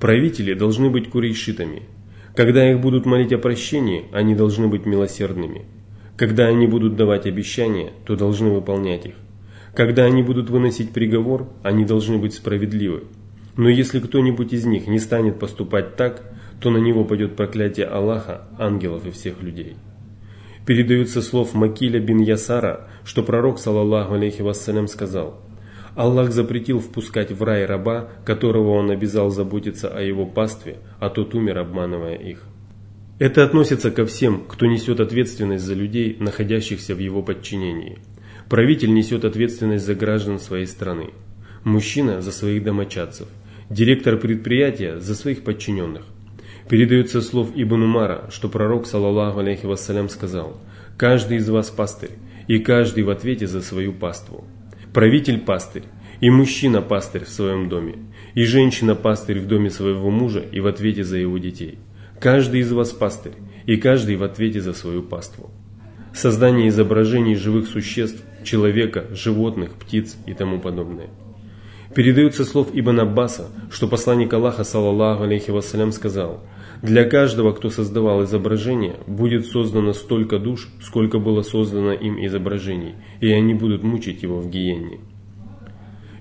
«Правители 0.00 0.54
должны 0.54 0.88
быть 0.88 1.10
курейшитами. 1.10 1.82
Когда 2.34 2.70
их 2.70 2.80
будут 2.80 3.04
молить 3.04 3.34
о 3.34 3.38
прощении, 3.38 4.06
они 4.12 4.34
должны 4.34 4.68
быть 4.68 4.86
милосердными. 4.86 5.66
Когда 6.16 6.46
они 6.46 6.66
будут 6.66 6.96
давать 6.96 7.26
обещания, 7.26 7.92
то 8.06 8.16
должны 8.16 8.48
выполнять 8.48 9.04
их. 9.04 9.14
Когда 9.74 10.04
они 10.04 10.22
будут 10.22 10.48
выносить 10.48 10.92
приговор, 10.92 11.50
они 11.62 11.84
должны 11.84 12.16
быть 12.16 12.32
справедливы. 12.32 13.02
Но 13.58 13.68
если 13.68 14.00
кто-нибудь 14.00 14.54
из 14.54 14.64
них 14.64 14.86
не 14.86 14.98
станет 14.98 15.38
поступать 15.38 15.96
так, 15.96 16.32
то 16.62 16.70
на 16.70 16.78
него 16.78 17.04
пойдет 17.04 17.34
проклятие 17.34 17.86
Аллаха, 17.86 18.42
ангелов 18.56 19.04
и 19.04 19.10
всех 19.10 19.42
людей. 19.42 19.76
Передаются 20.64 21.20
слов 21.20 21.54
Макиля 21.54 21.98
бин 21.98 22.20
Ясара, 22.20 22.88
что 23.04 23.24
пророк, 23.24 23.58
саллаллаху 23.58 24.14
алейхи 24.14 24.42
вассалям, 24.42 24.86
сказал, 24.86 25.40
Аллах 25.96 26.30
запретил 26.30 26.78
впускать 26.78 27.32
в 27.32 27.42
рай 27.42 27.66
раба, 27.66 28.08
которого 28.24 28.70
он 28.70 28.90
обязал 28.90 29.30
заботиться 29.30 29.88
о 29.88 30.00
его 30.00 30.24
пастве, 30.24 30.78
а 31.00 31.10
тот 31.10 31.34
умер, 31.34 31.58
обманывая 31.58 32.14
их. 32.14 32.44
Это 33.18 33.44
относится 33.44 33.90
ко 33.90 34.06
всем, 34.06 34.44
кто 34.48 34.66
несет 34.66 35.00
ответственность 35.00 35.64
за 35.64 35.74
людей, 35.74 36.16
находящихся 36.18 36.94
в 36.94 36.98
его 36.98 37.22
подчинении. 37.22 37.98
Правитель 38.48 38.94
несет 38.94 39.24
ответственность 39.24 39.84
за 39.84 39.94
граждан 39.94 40.38
своей 40.38 40.66
страны. 40.66 41.10
Мужчина 41.64 42.22
за 42.22 42.32
своих 42.32 42.62
домочадцев. 42.62 43.28
Директор 43.68 44.16
предприятия 44.16 44.98
за 44.98 45.14
своих 45.14 45.44
подчиненных. 45.44 46.04
Передается 46.68 47.20
слов 47.20 47.50
Ибн 47.54 47.82
Умара, 47.82 48.28
что 48.30 48.48
пророк, 48.48 48.86
саллаллаху 48.86 49.40
алейхи 49.40 49.66
вассалям, 49.66 50.08
сказал 50.08 50.60
«Каждый 50.96 51.38
из 51.38 51.48
вас 51.48 51.70
пастырь, 51.70 52.12
и 52.48 52.58
каждый 52.58 53.04
в 53.04 53.10
ответе 53.10 53.46
за 53.46 53.60
свою 53.60 53.92
паству. 53.92 54.44
Правитель 54.92 55.38
пастырь, 55.38 55.84
и 56.20 56.30
мужчина 56.30 56.82
пастырь 56.82 57.24
в 57.24 57.30
своем 57.30 57.68
доме, 57.68 57.96
и 58.34 58.44
женщина 58.44 58.94
пастырь 58.94 59.40
в 59.40 59.46
доме 59.46 59.70
своего 59.70 60.10
мужа 60.10 60.40
и 60.40 60.60
в 60.60 60.66
ответе 60.66 61.04
за 61.04 61.18
его 61.18 61.38
детей». 61.38 61.78
Каждый 62.22 62.60
из 62.60 62.70
вас 62.70 62.90
пастырь, 62.90 63.32
и 63.66 63.76
каждый 63.76 64.14
в 64.14 64.22
ответе 64.22 64.60
за 64.60 64.74
свою 64.74 65.02
паству. 65.02 65.50
Создание 66.14 66.68
изображений 66.68 67.34
живых 67.34 67.66
существ, 67.66 68.22
человека, 68.44 69.06
животных, 69.10 69.72
птиц 69.72 70.14
и 70.26 70.32
тому 70.32 70.60
подобное. 70.60 71.08
Передается 71.96 72.44
слов 72.44 72.68
Ибн 72.72 73.00
Аббаса, 73.00 73.48
что 73.72 73.88
посланник 73.88 74.32
Аллаха, 74.32 74.62
саллаллаху 74.62 75.24
алейхи 75.24 75.50
вассалям, 75.50 75.90
сказал, 75.90 76.44
«Для 76.82 77.04
каждого, 77.04 77.52
кто 77.52 77.70
создавал 77.70 78.24
изображение, 78.24 78.96
будет 79.06 79.46
создано 79.46 79.92
столько 79.92 80.40
душ, 80.40 80.68
сколько 80.82 81.20
было 81.20 81.42
создано 81.42 81.92
им 81.92 82.24
изображений, 82.26 82.96
и 83.20 83.30
они 83.30 83.54
будут 83.54 83.84
мучить 83.84 84.22
его 84.24 84.40
в 84.40 84.50
гиенне». 84.50 84.98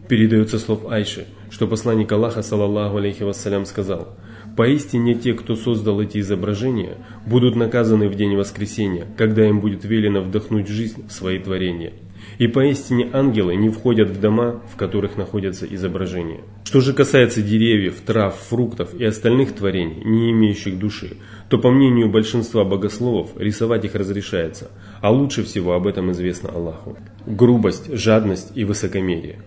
Передается 0.08 0.60
слов 0.60 0.86
Айши, 0.88 1.26
что 1.50 1.68
посланник 1.68 2.12
Аллаха, 2.12 2.44
саллаллаху 2.44 2.98
алейхи 2.98 3.24
вассалям, 3.24 3.66
сказал, 3.66 4.18
«Поистине 4.56 5.16
те, 5.16 5.34
кто 5.34 5.56
создал 5.56 6.00
эти 6.02 6.20
изображения, 6.20 6.98
будут 7.26 7.56
наказаны 7.56 8.08
в 8.08 8.16
день 8.16 8.36
воскресения, 8.36 9.08
когда 9.18 9.48
им 9.48 9.62
будет 9.62 9.84
велено 9.84 10.22
вдохнуть 10.22 10.68
жизнь 10.68 11.08
в 11.08 11.12
свои 11.12 11.40
творения». 11.40 11.94
И 12.38 12.48
поистине 12.48 13.10
ангелы 13.14 13.56
не 13.56 13.70
входят 13.70 14.10
в 14.10 14.20
дома, 14.20 14.62
в 14.72 14.76
которых 14.76 15.18
находятся 15.18 15.66
изображения. 15.66 16.42
Что 16.72 16.80
же 16.80 16.94
касается 16.94 17.42
деревьев, 17.42 17.96
трав, 18.06 18.34
фруктов 18.34 18.94
и 18.94 19.04
остальных 19.04 19.54
творений, 19.54 20.02
не 20.06 20.32
имеющих 20.32 20.80
души, 20.80 21.18
то 21.50 21.58
по 21.58 21.70
мнению 21.70 22.10
большинства 22.10 22.64
богословов 22.64 23.32
рисовать 23.36 23.84
их 23.84 23.94
разрешается, 23.94 24.72
а 25.02 25.12
лучше 25.12 25.44
всего 25.44 25.74
об 25.74 25.86
этом 25.86 26.14
известно 26.14 26.48
Аллаху. 26.48 26.98
Грубость, 27.26 27.94
жадность 27.94 28.54
и 28.56 28.64
высокомерие. 28.64 29.42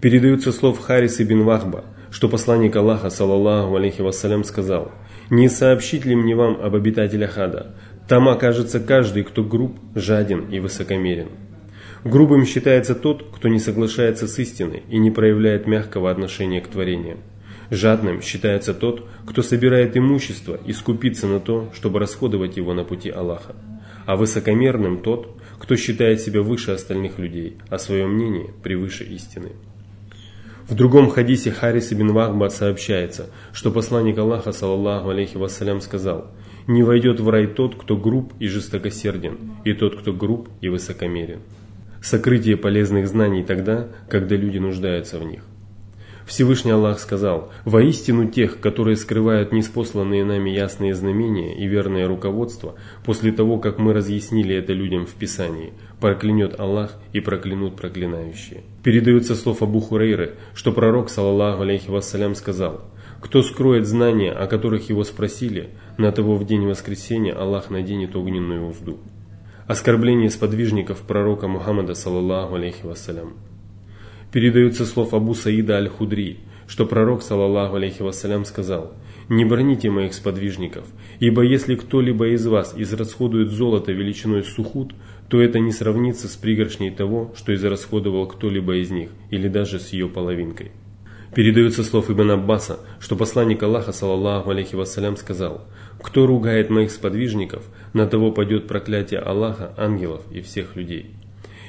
Передаются 0.00 0.50
слов 0.50 0.80
Хариса 0.80 1.24
бин 1.24 1.44
Вахба, 1.44 1.84
что 2.10 2.26
посланник 2.26 2.74
Аллаха, 2.74 3.10
саллаллаху 3.10 3.76
алейхи 3.76 4.00
вассалям, 4.00 4.42
сказал, 4.42 4.92
«Не 5.28 5.50
сообщить 5.50 6.06
ли 6.06 6.16
мне 6.16 6.34
вам 6.34 6.58
об 6.62 6.74
обитателях 6.74 7.36
ада? 7.36 7.74
Там 8.08 8.30
окажется 8.30 8.80
каждый, 8.80 9.24
кто 9.24 9.44
груб, 9.44 9.78
жаден 9.94 10.48
и 10.48 10.58
высокомерен». 10.58 11.28
Грубым 12.06 12.46
считается 12.46 12.94
тот, 12.94 13.26
кто 13.34 13.48
не 13.48 13.58
соглашается 13.58 14.28
с 14.28 14.38
истиной 14.38 14.84
и 14.88 14.96
не 14.96 15.10
проявляет 15.10 15.66
мягкого 15.66 16.08
отношения 16.08 16.60
к 16.60 16.68
творениям. 16.68 17.18
Жадным 17.68 18.22
считается 18.22 18.74
тот, 18.74 19.08
кто 19.26 19.42
собирает 19.42 19.96
имущество 19.96 20.56
и 20.64 20.72
скупится 20.72 21.26
на 21.26 21.40
то, 21.40 21.68
чтобы 21.74 21.98
расходовать 21.98 22.58
его 22.58 22.74
на 22.74 22.84
пути 22.84 23.10
Аллаха. 23.10 23.56
А 24.06 24.14
высокомерным 24.14 24.98
тот, 24.98 25.36
кто 25.58 25.74
считает 25.74 26.20
себя 26.20 26.42
выше 26.42 26.70
остальных 26.70 27.18
людей, 27.18 27.56
а 27.70 27.78
свое 27.78 28.06
мнение 28.06 28.52
превыше 28.62 29.02
истины. 29.02 29.50
В 30.68 30.76
другом 30.76 31.10
хадисе 31.10 31.50
Харис 31.50 31.92
ибн 31.92 32.12
Вахба 32.12 32.50
сообщается, 32.50 33.30
что 33.52 33.72
посланник 33.72 34.16
Аллаха, 34.16 34.52
саллаллаху 34.52 35.08
алейхи 35.08 35.38
вассалям, 35.38 35.80
сказал, 35.80 36.30
«Не 36.68 36.84
войдет 36.84 37.18
в 37.18 37.28
рай 37.28 37.48
тот, 37.48 37.74
кто 37.74 37.96
груб 37.96 38.32
и 38.38 38.46
жестокосерден, 38.46 39.56
и 39.64 39.72
тот, 39.72 40.00
кто 40.00 40.12
груб 40.12 40.48
и 40.60 40.68
высокомерен» 40.68 41.40
сокрытие 42.06 42.56
полезных 42.56 43.08
знаний 43.08 43.42
тогда, 43.42 43.88
когда 44.08 44.36
люди 44.36 44.58
нуждаются 44.58 45.18
в 45.18 45.24
них. 45.24 45.42
Всевышний 46.24 46.70
Аллах 46.70 47.00
сказал, 47.00 47.52
«Воистину 47.64 48.28
тех, 48.28 48.60
которые 48.60 48.96
скрывают 48.96 49.52
неспосланные 49.52 50.24
нами 50.24 50.50
ясные 50.50 50.94
знамения 50.94 51.56
и 51.56 51.66
верное 51.66 52.06
руководство, 52.06 52.74
после 53.04 53.32
того, 53.32 53.58
как 53.58 53.78
мы 53.78 53.92
разъяснили 53.92 54.54
это 54.54 54.72
людям 54.72 55.06
в 55.06 55.14
Писании, 55.14 55.72
проклянет 56.00 56.58
Аллах 56.60 56.96
и 57.12 57.18
проклянут 57.18 57.76
проклинающие». 57.76 58.62
Передается 58.84 59.34
слов 59.34 59.62
Абу 59.62 59.80
Хурейры, 59.80 60.34
что 60.54 60.70
пророк, 60.72 61.10
саллаллаху 61.10 61.62
алейхи 61.62 61.90
вассалям, 61.90 62.36
сказал, 62.36 62.84
«Кто 63.20 63.42
скроет 63.42 63.86
знания, 63.86 64.32
о 64.32 64.46
которых 64.46 64.88
его 64.90 65.02
спросили, 65.02 65.70
на 65.98 66.12
того 66.12 66.36
в 66.36 66.46
день 66.46 66.66
воскресения 66.66 67.32
Аллах 67.32 67.70
наденет 67.70 68.14
огненную 68.14 68.68
узду». 68.68 68.98
Оскорбление 69.66 70.30
сподвижников 70.30 71.00
пророка 71.00 71.48
Мухаммада, 71.48 71.94
саллаллаху 71.94 72.54
алейхи 72.54 72.86
вассалям. 72.86 73.34
Передаются 74.30 74.86
слов 74.86 75.12
Абу 75.12 75.34
Саида 75.34 75.78
Аль-Худри, 75.78 76.38
что 76.68 76.86
пророк, 76.86 77.22
саллаллаху 77.22 77.74
алейхи 77.74 78.00
вассалям, 78.00 78.44
сказал, 78.44 78.92
«Не 79.28 79.44
броните 79.44 79.90
моих 79.90 80.14
сподвижников, 80.14 80.84
ибо 81.18 81.42
если 81.42 81.74
кто-либо 81.74 82.28
из 82.28 82.46
вас 82.46 82.74
израсходует 82.76 83.50
золото 83.50 83.90
величиной 83.90 84.44
сухут, 84.44 84.94
то 85.28 85.40
это 85.40 85.58
не 85.58 85.72
сравнится 85.72 86.28
с 86.28 86.36
пригоршней 86.36 86.92
того, 86.92 87.34
что 87.36 87.52
израсходовал 87.52 88.28
кто-либо 88.28 88.76
из 88.76 88.92
них, 88.92 89.10
или 89.30 89.48
даже 89.48 89.80
с 89.80 89.88
ее 89.88 90.08
половинкой». 90.08 90.70
Передается 91.34 91.84
слов 91.84 92.08
Ибн 92.08 92.30
Аббаса, 92.30 92.78
что 93.00 93.16
посланник 93.16 93.62
Аллаха, 93.62 93.92
саллаллаху 93.92 94.50
алейхи 94.50 94.76
вассалям, 94.76 95.16
сказал, 95.16 95.66
«Кто 96.02 96.26
ругает 96.26 96.70
моих 96.70 96.90
сподвижников, 96.90 97.64
на 97.92 98.06
того 98.06 98.30
падет 98.30 98.66
проклятие 98.66 99.20
Аллаха, 99.20 99.72
ангелов 99.76 100.22
и 100.30 100.40
всех 100.40 100.76
людей. 100.76 101.14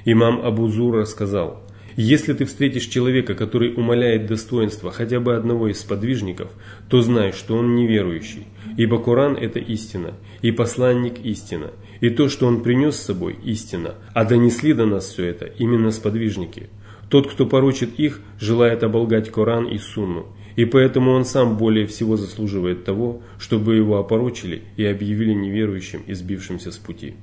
Имам 0.05 0.45
Абу 0.45 0.67
Зур 0.67 0.95
рассказал, 0.97 1.63
если 1.97 2.33
ты 2.33 2.45
встретишь 2.45 2.85
человека, 2.85 3.33
который 3.33 3.73
умаляет 3.73 4.27
достоинство 4.27 4.91
хотя 4.91 5.19
бы 5.19 5.35
одного 5.35 5.67
из 5.67 5.79
сподвижников, 5.79 6.51
то 6.89 7.01
знай, 7.01 7.31
что 7.31 7.55
он 7.55 7.75
неверующий, 7.75 8.45
ибо 8.77 9.01
Коран– 9.01 9.35
это 9.41 9.57
истина, 9.59 10.13
и 10.43 10.51
посланник– 10.51 11.19
истина, 11.23 11.71
и 11.99 12.11
то, 12.11 12.29
что 12.29 12.45
он 12.45 12.61
принес 12.61 12.97
с 12.97 13.05
собой– 13.05 13.39
истина, 13.43 13.95
а 14.13 14.25
донесли 14.25 14.73
до 14.73 14.85
нас 14.85 15.05
все 15.05 15.25
это 15.25 15.45
именно 15.45 15.89
сподвижники. 15.89 16.69
Тот, 17.09 17.31
кто 17.31 17.47
порочит 17.47 17.97
их, 17.99 18.21
желает 18.39 18.83
оболгать 18.83 19.31
Коран 19.31 19.65
и 19.65 19.79
Сунну, 19.79 20.27
и 20.57 20.65
поэтому 20.65 21.11
он 21.11 21.23
сам 21.23 21.55
более 21.55 21.85
всего 21.85 22.17
заслуживает 22.17 22.83
того, 22.83 23.21
чтобы 23.37 23.75
его 23.75 23.99
опорочили 23.99 24.63
и 24.75 24.83
объявили 24.83 25.31
неверующим 25.31 26.01
и 26.07 26.15
сбившимся 26.15 26.71
с 26.71 26.77
пути. 26.77 27.13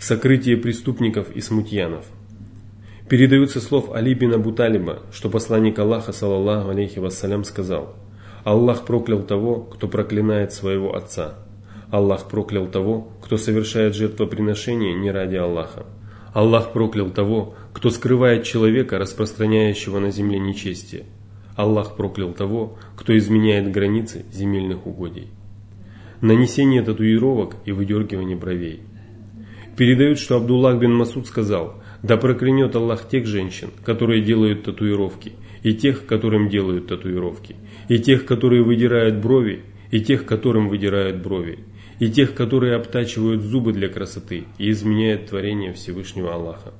Сокрытие 0.00 0.56
преступников 0.56 1.30
и 1.36 1.42
смутьянов. 1.42 2.06
Передаются 3.06 3.60
слов 3.60 3.92
Али 3.92 4.14
бин 4.14 4.32
Абу 4.32 4.52
Талиба, 4.52 5.02
что 5.12 5.28
посланник 5.28 5.78
Аллаха, 5.78 6.12
саллаллаху 6.12 6.70
алейхи 6.70 6.98
вассалям, 6.98 7.44
сказал 7.44 7.94
«Аллах 8.42 8.86
проклял 8.86 9.22
того, 9.22 9.60
кто 9.60 9.86
проклинает 9.86 10.54
своего 10.54 10.96
отца. 10.96 11.34
Аллах 11.90 12.28
проклял 12.30 12.68
того, 12.68 13.08
кто 13.22 13.36
совершает 13.36 13.94
жертвоприношение 13.94 14.94
не 14.94 15.10
ради 15.10 15.36
Аллаха. 15.36 15.84
Аллах 16.32 16.72
проклял 16.72 17.10
того, 17.10 17.54
кто 17.74 17.90
скрывает 17.90 18.44
человека, 18.44 18.98
распространяющего 18.98 19.98
на 19.98 20.10
земле 20.10 20.38
нечестие. 20.38 21.04
Аллах 21.58 21.96
проклял 21.96 22.32
того, 22.32 22.78
кто 22.94 23.18
изменяет 23.18 23.72
границы 23.72 24.24
земельных 24.32 24.86
угодий. 24.86 25.26
Нанесение 26.20 26.82
татуировок 26.82 27.56
и 27.64 27.72
выдергивание 27.72 28.36
бровей. 28.36 28.82
Передают, 29.76 30.20
что 30.20 30.36
Абдуллах 30.36 30.78
бин 30.78 30.94
Масуд 30.94 31.26
сказал, 31.26 31.82
да 32.04 32.16
проклянет 32.16 32.76
Аллах 32.76 33.08
тех 33.08 33.26
женщин, 33.26 33.70
которые 33.84 34.22
делают 34.22 34.62
татуировки, 34.62 35.32
и 35.64 35.74
тех, 35.74 36.06
которым 36.06 36.48
делают 36.48 36.86
татуировки, 36.86 37.56
и 37.88 37.98
тех, 37.98 38.24
которые 38.24 38.62
выдирают 38.62 39.16
брови, 39.16 39.64
и 39.90 40.00
тех, 40.00 40.26
которым 40.26 40.68
выдирают 40.68 41.20
брови, 41.24 41.58
и 41.98 42.08
тех, 42.08 42.34
которые 42.34 42.76
обтачивают 42.76 43.42
зубы 43.42 43.72
для 43.72 43.88
красоты 43.88 44.44
и 44.58 44.70
изменяют 44.70 45.26
творение 45.26 45.72
Всевышнего 45.72 46.32
Аллаха. 46.32 46.72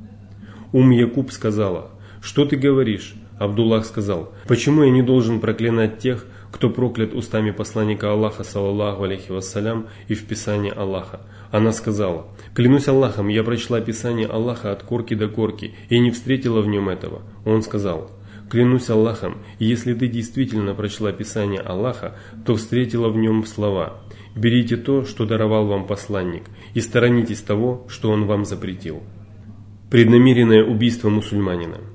Ум 0.73 0.91
Якуб 0.91 1.33
сказала, 1.33 1.91
что 2.23 2.45
ты 2.45 2.57
говоришь, 2.57 3.17
Абдуллах 3.39 3.87
сказал, 3.87 4.33
«Почему 4.49 4.83
я 4.83 4.91
не 4.91 5.03
должен 5.03 5.41
проклинать 5.41 5.99
тех, 5.99 6.27
кто 6.51 6.71
проклят 6.71 7.15
устами 7.15 7.53
посланника 7.53 8.11
Аллаха, 8.11 8.43
саллаллаху 8.43 9.05
алейхи 9.05 9.31
вассалям, 9.31 9.87
и 10.09 10.15
в 10.15 10.27
Писании 10.27 10.73
Аллаха?» 10.75 11.21
Она 11.53 11.73
сказала, 11.73 12.27
«Клянусь 12.55 12.89
Аллахом, 12.89 13.29
я 13.29 13.45
прочла 13.45 13.81
Писание 13.81 14.27
Аллаха 14.27 14.73
от 14.73 14.83
корки 14.83 15.15
до 15.15 15.29
корки 15.29 15.75
и 15.89 15.99
не 16.01 16.11
встретила 16.11 16.61
в 16.61 16.67
нем 16.67 16.89
этого». 16.89 17.23
Он 17.45 17.63
сказал, 17.63 18.11
«Клянусь 18.51 18.91
Аллахом, 18.91 19.39
если 19.59 19.95
ты 19.95 20.09
действительно 20.09 20.75
прочла 20.75 21.13
Писание 21.13 21.61
Аллаха, 21.61 22.17
то 22.45 22.57
встретила 22.57 23.09
в 23.09 23.17
нем 23.17 23.47
слова 23.47 24.01
«Берите 24.35 24.77
то, 24.77 25.05
что 25.05 25.27
даровал 25.27 25.67
вам 25.67 25.87
посланник, 25.87 26.45
и 26.75 26.81
сторонитесь 26.81 27.41
того, 27.41 27.87
что 27.89 28.11
он 28.11 28.27
вам 28.27 28.45
запретил». 28.45 29.03
Преднамеренное 29.91 30.65
убийство 30.65 31.09
мусульманина– 31.09 31.79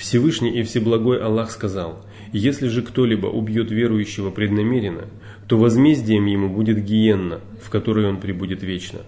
Всевышний 0.00 0.58
и 0.58 0.62
Всеблагой 0.62 1.18
Аллах 1.18 1.50
сказал, 1.50 2.06
«Если 2.32 2.68
же 2.68 2.80
кто-либо 2.80 3.26
убьет 3.26 3.70
верующего 3.70 4.30
преднамеренно, 4.30 5.04
то 5.46 5.58
возмездием 5.58 6.24
ему 6.24 6.48
будет 6.48 6.82
гиенна, 6.82 7.40
в 7.62 7.68
которой 7.68 8.08
он 8.08 8.18
пребудет 8.18 8.62
вечно. 8.62 9.00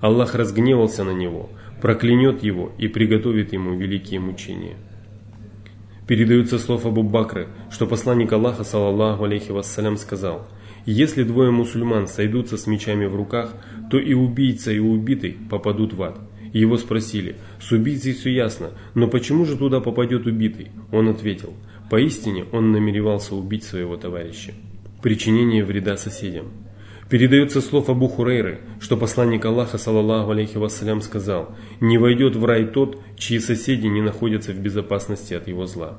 Аллах 0.00 0.34
разгневался 0.34 1.04
на 1.04 1.10
него, 1.10 1.50
проклянет 1.82 2.42
его 2.42 2.72
и 2.78 2.88
приготовит 2.88 3.52
ему 3.52 3.74
великие 3.76 4.20
мучения». 4.20 4.76
Передаются 6.06 6.58
слов 6.58 6.86
Абу 6.86 7.02
Бакры, 7.02 7.48
что 7.70 7.86
посланник 7.86 8.32
Аллаха, 8.32 8.64
саллаллаху 8.64 9.24
алейхи 9.24 9.50
вассалям, 9.50 9.98
сказал, 9.98 10.48
«Если 10.86 11.24
двое 11.24 11.50
мусульман 11.50 12.06
сойдутся 12.06 12.56
с 12.56 12.66
мечами 12.66 13.04
в 13.04 13.14
руках, 13.14 13.52
то 13.90 13.98
и 13.98 14.14
убийца, 14.14 14.72
и 14.72 14.78
убитый 14.78 15.36
попадут 15.50 15.92
в 15.92 16.02
ад». 16.02 16.18
Его 16.52 16.76
спросили, 16.78 17.36
с 17.60 17.72
убийцей 17.72 18.14
все 18.14 18.30
ясно, 18.30 18.70
но 18.94 19.08
почему 19.08 19.44
же 19.44 19.56
туда 19.56 19.80
попадет 19.80 20.26
убитый? 20.26 20.68
Он 20.92 21.08
ответил, 21.08 21.54
поистине 21.90 22.44
он 22.52 22.72
намеревался 22.72 23.34
убить 23.34 23.64
своего 23.64 23.96
товарища. 23.96 24.52
Причинение 25.02 25.64
вреда 25.64 25.96
соседям. 25.96 26.46
Передается 27.08 27.62
слов 27.62 27.88
Абу 27.88 28.06
Хурейры, 28.08 28.60
что 28.80 28.96
посланник 28.98 29.44
Аллаха, 29.44 29.78
саллаллаху 29.78 30.30
алейхи 30.30 30.58
вассалям, 30.58 31.00
сказал, 31.00 31.56
«Не 31.80 31.96
войдет 31.96 32.36
в 32.36 32.44
рай 32.44 32.66
тот, 32.66 33.00
чьи 33.16 33.38
соседи 33.38 33.86
не 33.86 34.02
находятся 34.02 34.52
в 34.52 34.58
безопасности 34.58 35.32
от 35.32 35.48
его 35.48 35.64
зла». 35.64 35.98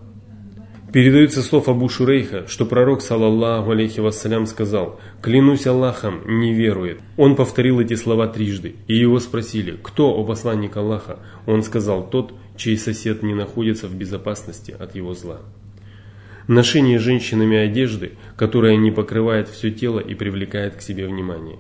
Передается 0.92 1.44
слов 1.44 1.70
Абу 1.70 1.88
Шурейха, 1.88 2.48
что 2.48 2.66
пророк, 2.66 3.04
саллаллаху 3.04 3.70
алейхи 3.70 4.00
вассалям, 4.00 4.48
сказал 4.48 5.00
«Клянусь 5.22 5.68
Аллахом, 5.68 6.22
не 6.26 6.52
верует». 6.52 7.00
Он 7.16 7.36
повторил 7.36 7.80
эти 7.80 7.94
слова 7.94 8.28
трижды, 8.28 8.76
и 8.88 8.96
его 8.96 9.20
спросили 9.20 9.78
«Кто, 9.84 10.10
о 10.10 10.24
посланник 10.24 10.76
Аллаха?» 10.78 11.20
Он 11.46 11.62
сказал 11.62 12.10
«Тот, 12.10 12.34
чей 12.58 12.76
сосед 12.76 13.22
не 13.22 13.36
находится 13.36 13.88
в 13.88 13.94
безопасности 13.94 14.76
от 14.80 14.96
его 14.96 15.14
зла». 15.14 15.42
Ношение 16.48 16.98
женщинами 16.98 17.58
одежды, 17.58 18.14
которая 18.36 18.76
не 18.76 18.90
покрывает 18.90 19.48
все 19.48 19.70
тело 19.70 20.00
и 20.00 20.16
привлекает 20.16 20.76
к 20.76 20.82
себе 20.82 21.06
внимание. 21.06 21.60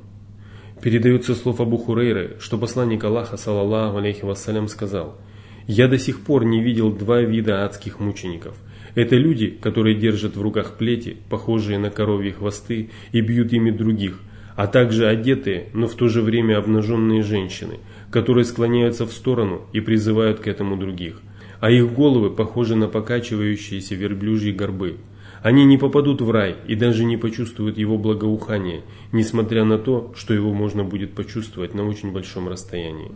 Передается 0.81 1.35
слов 1.35 1.61
Абу 1.61 1.77
Хурейры, 1.77 2.37
что 2.39 2.57
посланник 2.57 3.03
Аллаха, 3.03 3.37
саллаллаху 3.37 3.97
алейхи 3.97 4.25
вассалям, 4.25 4.67
сказал 4.67 5.19
«Я 5.67 5.87
до 5.87 5.99
сих 5.99 6.21
пор 6.21 6.45
не 6.45 6.63
видел 6.63 6.91
два 6.91 7.21
вида 7.21 7.63
адских 7.63 7.99
мучеников– 7.99 8.57
это 8.95 9.15
люди, 9.15 9.47
которые 9.47 9.95
держат 9.95 10.35
в 10.35 10.41
руках 10.41 10.77
плети, 10.77 11.17
похожие 11.29 11.77
на 11.79 11.89
коровьи 11.89 12.31
хвосты, 12.31 12.89
и 13.11 13.21
бьют 13.21 13.53
ими 13.53 13.71
других, 13.71 14.19
а 14.55 14.67
также 14.67 15.07
одетые, 15.07 15.69
но 15.73 15.87
в 15.87 15.95
то 15.95 16.07
же 16.07 16.21
время 16.21 16.57
обнаженные 16.57 17.23
женщины, 17.23 17.79
которые 18.11 18.45
склоняются 18.45 19.05
в 19.05 19.11
сторону 19.11 19.61
и 19.73 19.79
призывают 19.79 20.39
к 20.39 20.47
этому 20.47 20.77
других, 20.77 21.21
а 21.59 21.71
их 21.71 21.93
головы 21.93 22.31
похожи 22.31 22.75
на 22.75 22.87
покачивающиеся 22.87 23.95
верблюжьи 23.95 24.51
горбы. 24.51 24.97
Они 25.41 25.63
не 25.63 25.77
попадут 25.77 26.21
в 26.21 26.29
рай 26.31 26.57
и 26.67 26.75
даже 26.75 27.05
не 27.05 27.15
почувствуют 27.15 27.77
его 27.77 27.97
благоухания, 27.97 28.81
несмотря 29.13 29.63
на 29.63 29.77
то, 29.77 30.13
что 30.17 30.33
его 30.33 30.53
можно 30.53 30.83
будет 30.83 31.13
почувствовать 31.13 31.73
на 31.73 31.87
очень 31.87 32.11
большом 32.11 32.49
расстоянии. 32.49 33.13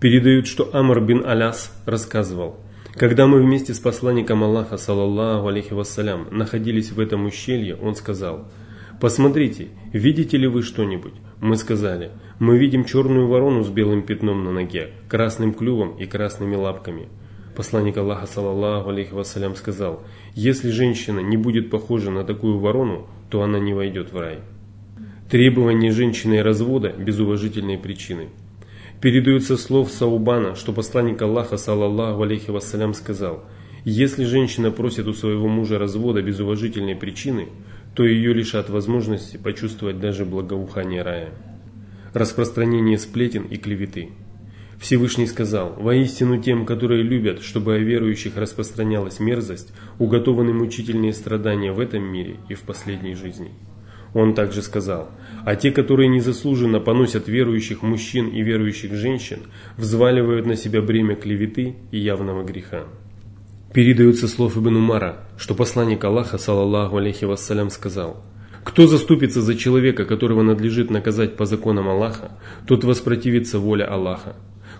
Передают, 0.00 0.48
что 0.48 0.70
Амр 0.72 1.00
бин 1.00 1.24
Аляс 1.24 1.72
рассказывал– 1.86 2.56
когда 2.94 3.26
мы 3.26 3.40
вместе 3.40 3.72
с 3.72 3.78
посланником 3.78 4.42
Аллаха, 4.42 4.76
саллаллаху 4.76 5.48
алейхи 5.48 5.72
вассалям, 5.72 6.26
находились 6.30 6.90
в 6.90 6.98
этом 6.98 7.24
ущелье, 7.24 7.76
он 7.76 7.94
сказал, 7.94 8.48
«Посмотрите, 9.00 9.68
видите 9.92 10.36
ли 10.36 10.48
вы 10.48 10.62
что-нибудь?» 10.62 11.14
Мы 11.40 11.56
сказали, 11.56 12.10
«Мы 12.38 12.58
видим 12.58 12.84
черную 12.84 13.28
ворону 13.28 13.62
с 13.62 13.68
белым 13.68 14.02
пятном 14.02 14.44
на 14.44 14.50
ноге, 14.50 14.90
красным 15.08 15.54
клювом 15.54 15.96
и 15.98 16.06
красными 16.06 16.56
лапками». 16.56 17.08
Посланник 17.56 17.96
Аллаха, 17.96 18.26
саллаллаху 18.26 18.90
алейхи 18.90 19.12
вассалям, 19.12 19.54
сказал, 19.54 20.02
«Если 20.34 20.70
женщина 20.70 21.20
не 21.20 21.36
будет 21.36 21.70
похожа 21.70 22.10
на 22.10 22.24
такую 22.24 22.58
ворону, 22.58 23.06
то 23.30 23.42
она 23.42 23.58
не 23.60 23.72
войдет 23.72 24.12
в 24.12 24.18
рай». 24.18 24.40
Требование 25.30 25.92
женщины 25.92 26.42
развода 26.42 26.88
без 26.88 27.20
уважительной 27.20 27.78
причины– 27.78 28.30
Передается 29.00 29.56
слов 29.56 29.90
Саубана, 29.90 30.54
что 30.54 30.74
посланник 30.74 31.22
Аллаха, 31.22 31.56
саллаллаху 31.56 32.22
алейхи 32.22 32.50
вассалям, 32.50 32.92
сказал, 32.92 33.44
«Если 33.82 34.24
женщина 34.24 34.70
просит 34.70 35.06
у 35.06 35.14
своего 35.14 35.48
мужа 35.48 35.78
развода 35.78 36.20
без 36.20 36.38
уважительной 36.38 36.96
причины, 36.96 37.48
то 37.94 38.04
ее 38.04 38.34
лишат 38.34 38.68
возможности 38.68 39.38
почувствовать 39.38 40.00
даже 40.00 40.26
благоухание 40.26 41.00
рая». 41.00 41.30
Распространение 42.12 42.98
сплетен 42.98 43.44
и 43.44 43.56
клеветы. 43.56 44.10
Всевышний 44.78 45.26
сказал, 45.26 45.76
«Воистину 45.78 46.42
тем, 46.42 46.66
которые 46.66 47.02
любят, 47.02 47.40
чтобы 47.42 47.76
о 47.76 47.78
верующих 47.78 48.36
распространялась 48.36 49.18
мерзость, 49.18 49.72
уготованы 49.98 50.52
мучительные 50.52 51.14
страдания 51.14 51.72
в 51.72 51.80
этом 51.80 52.02
мире 52.02 52.36
и 52.50 52.54
в 52.54 52.60
последней 52.62 53.14
жизни». 53.14 53.50
Он 54.12 54.34
также 54.34 54.62
сказал, 54.62 55.10
а 55.44 55.54
те, 55.56 55.70
которые 55.70 56.08
незаслуженно 56.08 56.80
поносят 56.80 57.28
верующих 57.28 57.82
мужчин 57.82 58.28
и 58.28 58.42
верующих 58.42 58.94
женщин, 58.94 59.40
взваливают 59.76 60.46
на 60.46 60.56
себя 60.56 60.82
бремя 60.82 61.14
клеветы 61.14 61.76
и 61.92 61.98
явного 61.98 62.42
греха. 62.42 62.84
Передаются 63.72 64.26
слов 64.26 64.56
Ибн 64.56 64.76
Умара, 64.76 65.28
что 65.38 65.54
посланник 65.54 66.02
Аллаха, 66.02 66.38
саллаллаху 66.38 66.96
алейхи 66.96 67.24
вассалям, 67.24 67.70
сказал, 67.70 68.24
«Кто 68.64 68.88
заступится 68.88 69.40
за 69.40 69.54
человека, 69.54 70.04
которого 70.04 70.42
надлежит 70.42 70.90
наказать 70.90 71.36
по 71.36 71.46
законам 71.46 71.88
Аллаха, 71.88 72.32
тот 72.66 72.82
воспротивится 72.82 73.60
воле 73.60 73.84
Аллаха. 73.84 74.34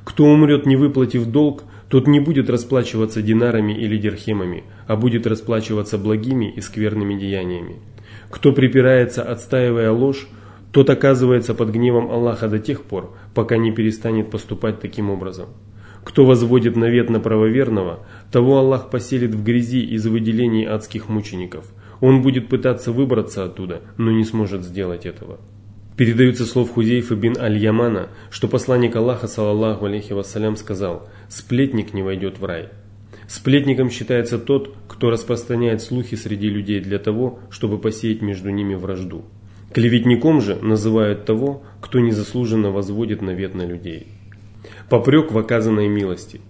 Кто 0.04 0.24
умрет, 0.24 0.66
не 0.66 0.74
выплатив 0.74 1.26
долг, 1.26 1.62
тот 1.88 2.08
не 2.08 2.18
будет 2.18 2.50
расплачиваться 2.50 3.22
динарами 3.22 3.72
или 3.72 3.96
дирхемами, 3.96 4.64
а 4.86 4.96
будет 4.96 5.26
расплачиваться 5.26 5.96
благими 5.96 6.52
и 6.52 6.60
скверными 6.60 7.18
деяниями. 7.18 7.76
Кто 8.30 8.52
припирается, 8.52 9.22
отстаивая 9.22 9.90
ложь, 9.90 10.28
тот 10.72 10.88
оказывается 10.88 11.54
под 11.54 11.70
гневом 11.70 12.10
Аллаха 12.10 12.48
до 12.48 12.58
тех 12.58 12.82
пор, 12.82 13.14
пока 13.34 13.56
не 13.56 13.72
перестанет 13.72 14.30
поступать 14.30 14.80
таким 14.80 15.10
образом. 15.10 15.48
Кто 16.04 16.24
возводит 16.24 16.76
навет 16.76 17.10
на 17.10 17.20
правоверного, 17.20 18.06
того 18.32 18.58
Аллах 18.58 18.90
поселит 18.90 19.34
в 19.34 19.42
грязи 19.42 19.82
из 19.82 20.06
выделений 20.06 20.64
адских 20.64 21.08
мучеников. 21.08 21.66
Он 22.00 22.22
будет 22.22 22.48
пытаться 22.48 22.92
выбраться 22.92 23.44
оттуда, 23.44 23.82
но 23.98 24.10
не 24.10 24.24
сможет 24.24 24.64
сделать 24.64 25.04
этого. 25.04 25.38
Передаются 25.96 26.46
слов 26.46 26.70
Хузейфа 26.70 27.14
бин 27.14 27.36
Аль-Ямана, 27.38 28.08
что 28.30 28.48
посланник 28.48 28.96
Аллаха, 28.96 29.28
саллаллаху 29.28 29.84
алейхи 29.84 30.14
вассалям, 30.14 30.56
сказал 30.56 31.08
«Сплетник 31.28 31.92
не 31.92 32.02
войдет 32.02 32.38
в 32.38 32.44
рай». 32.46 32.70
Сплетником 33.30 33.90
считается 33.90 34.40
тот, 34.40 34.74
кто 34.88 35.08
распространяет 35.08 35.82
слухи 35.82 36.16
среди 36.16 36.48
людей 36.48 36.80
для 36.80 36.98
того, 36.98 37.38
чтобы 37.48 37.78
посеять 37.78 38.22
между 38.22 38.50
ними 38.50 38.74
вражду. 38.74 39.24
Клеветником 39.72 40.40
же 40.40 40.56
называют 40.56 41.26
того, 41.26 41.62
кто 41.80 42.00
незаслуженно 42.00 42.72
возводит 42.72 43.22
навет 43.22 43.54
на 43.54 43.64
людей. 43.64 44.08
Попрек 44.88 45.30
в 45.30 45.38
оказанной 45.38 45.86
милости. 45.86 46.40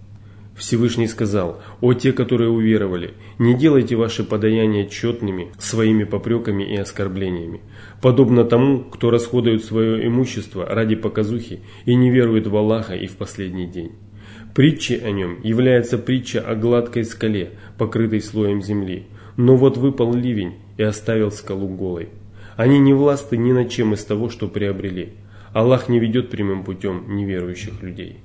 Всевышний 0.57 1.05
сказал, 1.05 1.61
«О 1.81 1.93
те, 1.93 2.13
которые 2.13 2.49
уверовали, 2.49 3.13
не 3.37 3.53
делайте 3.55 3.95
ваши 3.95 4.23
подаяния 4.23 4.87
четными 4.87 5.51
своими 5.59 6.03
попреками 6.03 6.63
и 6.63 6.77
оскорблениями, 6.77 7.61
подобно 8.01 8.43
тому, 8.43 8.79
кто 8.85 9.11
расходует 9.11 9.63
свое 9.63 10.07
имущество 10.07 10.65
ради 10.65 10.95
показухи 10.95 11.59
и 11.85 11.93
не 11.93 12.09
верует 12.09 12.47
в 12.47 12.55
Аллаха 12.55 12.95
и 12.95 13.05
в 13.05 13.17
последний 13.17 13.67
день». 13.67 13.91
Притчей 14.53 14.97
о 14.97 15.11
нем 15.11 15.39
является 15.43 15.97
притча 15.97 16.41
о 16.41 16.55
гладкой 16.55 17.05
скале, 17.05 17.51
покрытой 17.77 18.21
слоем 18.21 18.61
земли. 18.61 19.05
Но 19.37 19.55
вот 19.55 19.77
выпал 19.77 20.13
ливень 20.13 20.55
и 20.77 20.83
оставил 20.83 21.31
скалу 21.31 21.69
голой. 21.69 22.09
Они 22.57 22.79
не 22.79 22.93
власты 22.93 23.37
ни 23.37 23.53
над 23.53 23.69
чем 23.69 23.93
из 23.93 24.03
того, 24.03 24.29
что 24.29 24.47
приобрели. 24.47 25.13
Аллах 25.53 25.87
не 25.89 25.99
ведет 25.99 26.29
прямым 26.29 26.63
путем 26.63 27.15
неверующих 27.15 27.81
людей. 27.81 28.19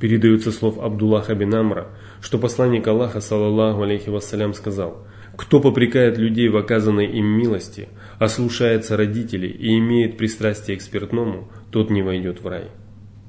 Передаются 0.00 0.52
слов 0.52 0.78
Абдуллаха 0.78 1.34
бин 1.34 1.54
Амра, 1.54 1.88
что 2.20 2.38
посланник 2.38 2.86
Аллаха, 2.86 3.20
саллаллаху 3.20 3.82
алейхи 3.82 4.10
вассалям, 4.10 4.52
сказал, 4.52 5.06
«Кто 5.36 5.60
попрекает 5.60 6.18
людей 6.18 6.48
в 6.48 6.56
оказанной 6.56 7.06
им 7.06 7.26
милости, 7.26 7.88
ослушается 8.18 8.96
родителей 8.96 9.50
и 9.50 9.78
имеет 9.78 10.18
пристрастие 10.18 10.76
к 10.76 10.82
спиртному, 10.82 11.48
тот 11.70 11.90
не 11.90 12.02
войдет 12.02 12.42
в 12.42 12.46
рай». 12.46 12.66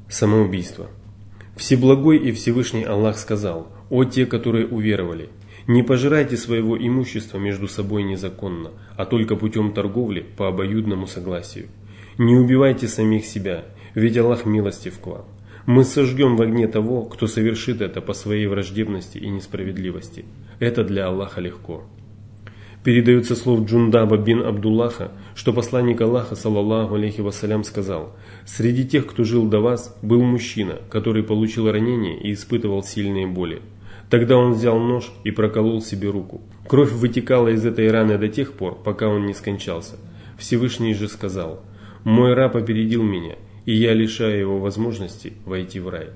Самоубийство. 0.10 0.88
Всеблагой 1.56 2.18
и 2.18 2.34
Всевышний 2.34 2.84
Аллах 2.84 3.18
сказал, 3.18 3.70
«О 3.90 4.04
те, 4.04 4.26
которые 4.26 4.68
уверовали, 4.68 5.30
не 5.68 5.84
пожирайте 5.84 6.36
своего 6.36 6.78
имущества 6.78 7.38
между 7.38 7.70
собой 7.70 8.04
незаконно, 8.04 8.72
а 8.98 9.06
только 9.06 9.38
путем 9.38 9.72
торговли 9.72 10.26
по 10.38 10.50
обоюдному 10.50 11.08
согласию. 11.08 11.68
Не 12.18 12.36
убивайте 12.36 12.90
самих 12.90 13.26
себя, 13.26 13.64
ведь 13.94 14.18
Аллах 14.18 14.46
милостив 14.46 15.00
к 15.00 15.08
вам. 15.08 15.26
Мы 15.66 15.86
сожгем 15.86 16.36
в 16.36 16.42
огне 16.42 16.68
того, 16.68 17.04
кто 17.04 17.26
совершит 17.26 17.82
это 17.82 18.02
по 18.02 18.14
своей 18.14 18.48
враждебности 18.48 19.18
и 19.18 19.30
несправедливости. 19.30 20.26
Это 20.60 20.84
для 20.84 21.08
Аллаха 21.08 21.40
легко». 21.40 21.86
Передается 22.86 23.28
со 23.28 23.36
слов 23.36 23.66
Джундаба 23.66 24.16
бин 24.16 24.44
Абдуллаха, 24.44 25.12
что 25.34 25.54
посланник 25.54 26.00
Аллаха, 26.02 26.36
саллаллаху 26.36 26.94
алейхи 26.94 27.20
вассалям, 27.20 27.64
сказал, 27.64 28.16
«Среди 28.46 28.86
тех, 28.86 29.08
кто 29.08 29.24
жил 29.24 29.48
до 29.48 29.60
вас, 29.60 29.98
был 30.04 30.22
мужчина, 30.22 30.78
который 30.92 31.24
получил 31.24 31.72
ранение 31.72 32.16
и 32.16 32.32
испытывал 32.32 32.84
сильные 32.84 33.26
боли. 33.26 33.64
Тогда 34.12 34.38
он 34.38 34.54
взял 34.54 34.78
нож 34.78 35.12
и 35.24 35.32
проколол 35.32 35.82
себе 35.82 36.12
руку. 36.12 36.42
Кровь 36.68 36.92
вытекала 36.92 37.48
из 37.48 37.66
этой 37.66 37.90
раны 37.90 38.20
до 38.20 38.28
тех 38.28 38.54
пор, 38.54 38.76
пока 38.76 39.08
он 39.08 39.26
не 39.26 39.34
скончался. 39.34 39.96
Всевышний 40.38 40.94
же 40.94 41.08
сказал, 41.08 41.64
«Мой 42.04 42.36
раб 42.36 42.56
опередил 42.56 43.02
меня, 43.02 43.34
и 43.66 43.74
я 43.74 43.96
лишаю 43.96 44.40
его 44.40 44.60
возможности 44.60 45.34
войти 45.44 45.80
в 45.80 45.90
рай». 45.90 46.10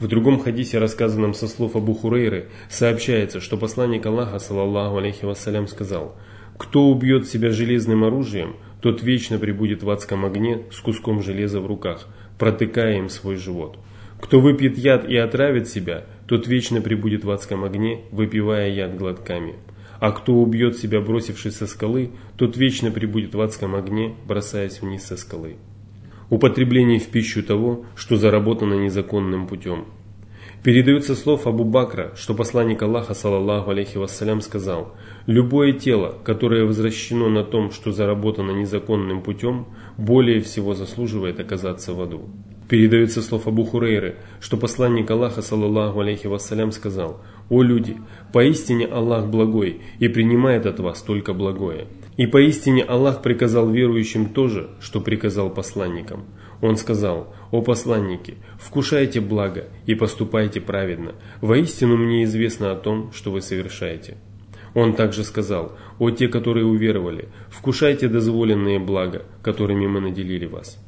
В 0.00 0.08
другом 0.08 0.40
хадисе, 0.40 0.78
рассказанном 0.78 1.34
со 1.34 1.46
слов 1.46 1.76
Абу 1.76 1.92
Хурейры, 1.92 2.48
сообщается, 2.70 3.38
что 3.38 3.58
посланник 3.58 4.06
Аллаха, 4.06 4.38
саллаллаху 4.38 4.96
алейхи 4.96 5.26
вассалям, 5.26 5.68
сказал, 5.68 6.16
«Кто 6.56 6.88
убьет 6.88 7.28
себя 7.28 7.50
железным 7.50 8.04
оружием, 8.04 8.56
тот 8.80 9.02
вечно 9.02 9.38
прибудет 9.38 9.82
в 9.82 9.90
адском 9.90 10.24
огне 10.24 10.62
с 10.72 10.80
куском 10.80 11.22
железа 11.22 11.60
в 11.60 11.66
руках, 11.66 12.08
протыкая 12.38 12.96
им 12.96 13.10
свой 13.10 13.36
живот. 13.36 13.78
Кто 14.22 14.40
выпьет 14.40 14.78
яд 14.78 15.06
и 15.06 15.16
отравит 15.16 15.68
себя, 15.68 16.06
тот 16.26 16.46
вечно 16.46 16.80
прибудет 16.80 17.24
в 17.24 17.30
адском 17.30 17.64
огне, 17.64 18.00
выпивая 18.10 18.70
яд 18.70 18.96
глотками. 18.96 19.56
А 19.98 20.12
кто 20.12 20.32
убьет 20.32 20.78
себя, 20.78 21.02
бросившись 21.02 21.56
со 21.56 21.66
скалы, 21.66 22.12
тот 22.38 22.56
вечно 22.56 22.90
прибудет 22.90 23.34
в 23.34 23.40
адском 23.42 23.74
огне, 23.74 24.14
бросаясь 24.26 24.80
вниз 24.80 25.04
со 25.04 25.18
скалы» 25.18 25.56
употребление 26.30 26.98
в 26.98 27.08
пищу 27.08 27.42
того, 27.42 27.84
что 27.94 28.16
заработано 28.16 28.74
незаконным 28.74 29.46
путем. 29.46 29.86
Передается 30.62 31.14
слов 31.14 31.46
Абу 31.46 31.64
Бакра, 31.64 32.12
что 32.16 32.34
посланник 32.34 32.82
Аллаха, 32.82 33.14
саллаллаху 33.14 33.70
алейхи 33.70 33.96
вассалям, 33.96 34.42
сказал, 34.42 34.94
«Любое 35.26 35.72
тело, 35.72 36.18
которое 36.22 36.66
возвращено 36.66 37.30
на 37.30 37.44
том, 37.44 37.70
что 37.70 37.92
заработано 37.92 38.50
незаконным 38.50 39.22
путем, 39.22 39.68
более 39.96 40.40
всего 40.40 40.74
заслуживает 40.74 41.40
оказаться 41.40 41.94
в 41.94 42.00
аду». 42.02 42.28
Передается 42.68 43.22
слов 43.22 43.48
Абу 43.48 43.64
Хурейры, 43.64 44.16
что 44.38 44.58
посланник 44.58 45.10
Аллаха, 45.10 45.40
саллаллаху 45.40 46.00
алейхи 46.00 46.26
вассалям, 46.26 46.72
сказал, 46.72 47.22
«О 47.48 47.62
люди, 47.62 47.96
поистине 48.34 48.84
Аллах 48.84 49.28
благой 49.28 49.80
и 49.98 50.08
принимает 50.08 50.66
от 50.66 50.78
вас 50.78 51.00
только 51.00 51.32
благое». 51.32 51.86
И 52.20 52.26
поистине 52.26 52.82
Аллах 52.82 53.22
приказал 53.22 53.70
верующим 53.70 54.26
то 54.34 54.46
же, 54.46 54.68
что 54.78 55.00
приказал 55.00 55.48
посланникам. 55.48 56.26
Он 56.60 56.76
сказал, 56.76 57.34
«О 57.50 57.62
посланники, 57.62 58.34
вкушайте 58.58 59.22
благо 59.22 59.68
и 59.86 59.94
поступайте 59.94 60.60
праведно. 60.60 61.14
Воистину 61.40 61.96
мне 61.96 62.24
известно 62.24 62.72
о 62.72 62.76
том, 62.76 63.10
что 63.14 63.30
вы 63.30 63.40
совершаете». 63.40 64.18
Он 64.74 64.92
также 64.92 65.24
сказал, 65.24 65.78
«О 65.98 66.10
те, 66.10 66.28
которые 66.28 66.66
уверовали, 66.66 67.30
вкушайте 67.48 68.06
дозволенные 68.06 68.78
блага, 68.78 69.22
которыми 69.42 69.86
мы 69.86 70.02
наделили 70.02 70.44
вас». 70.44 70.78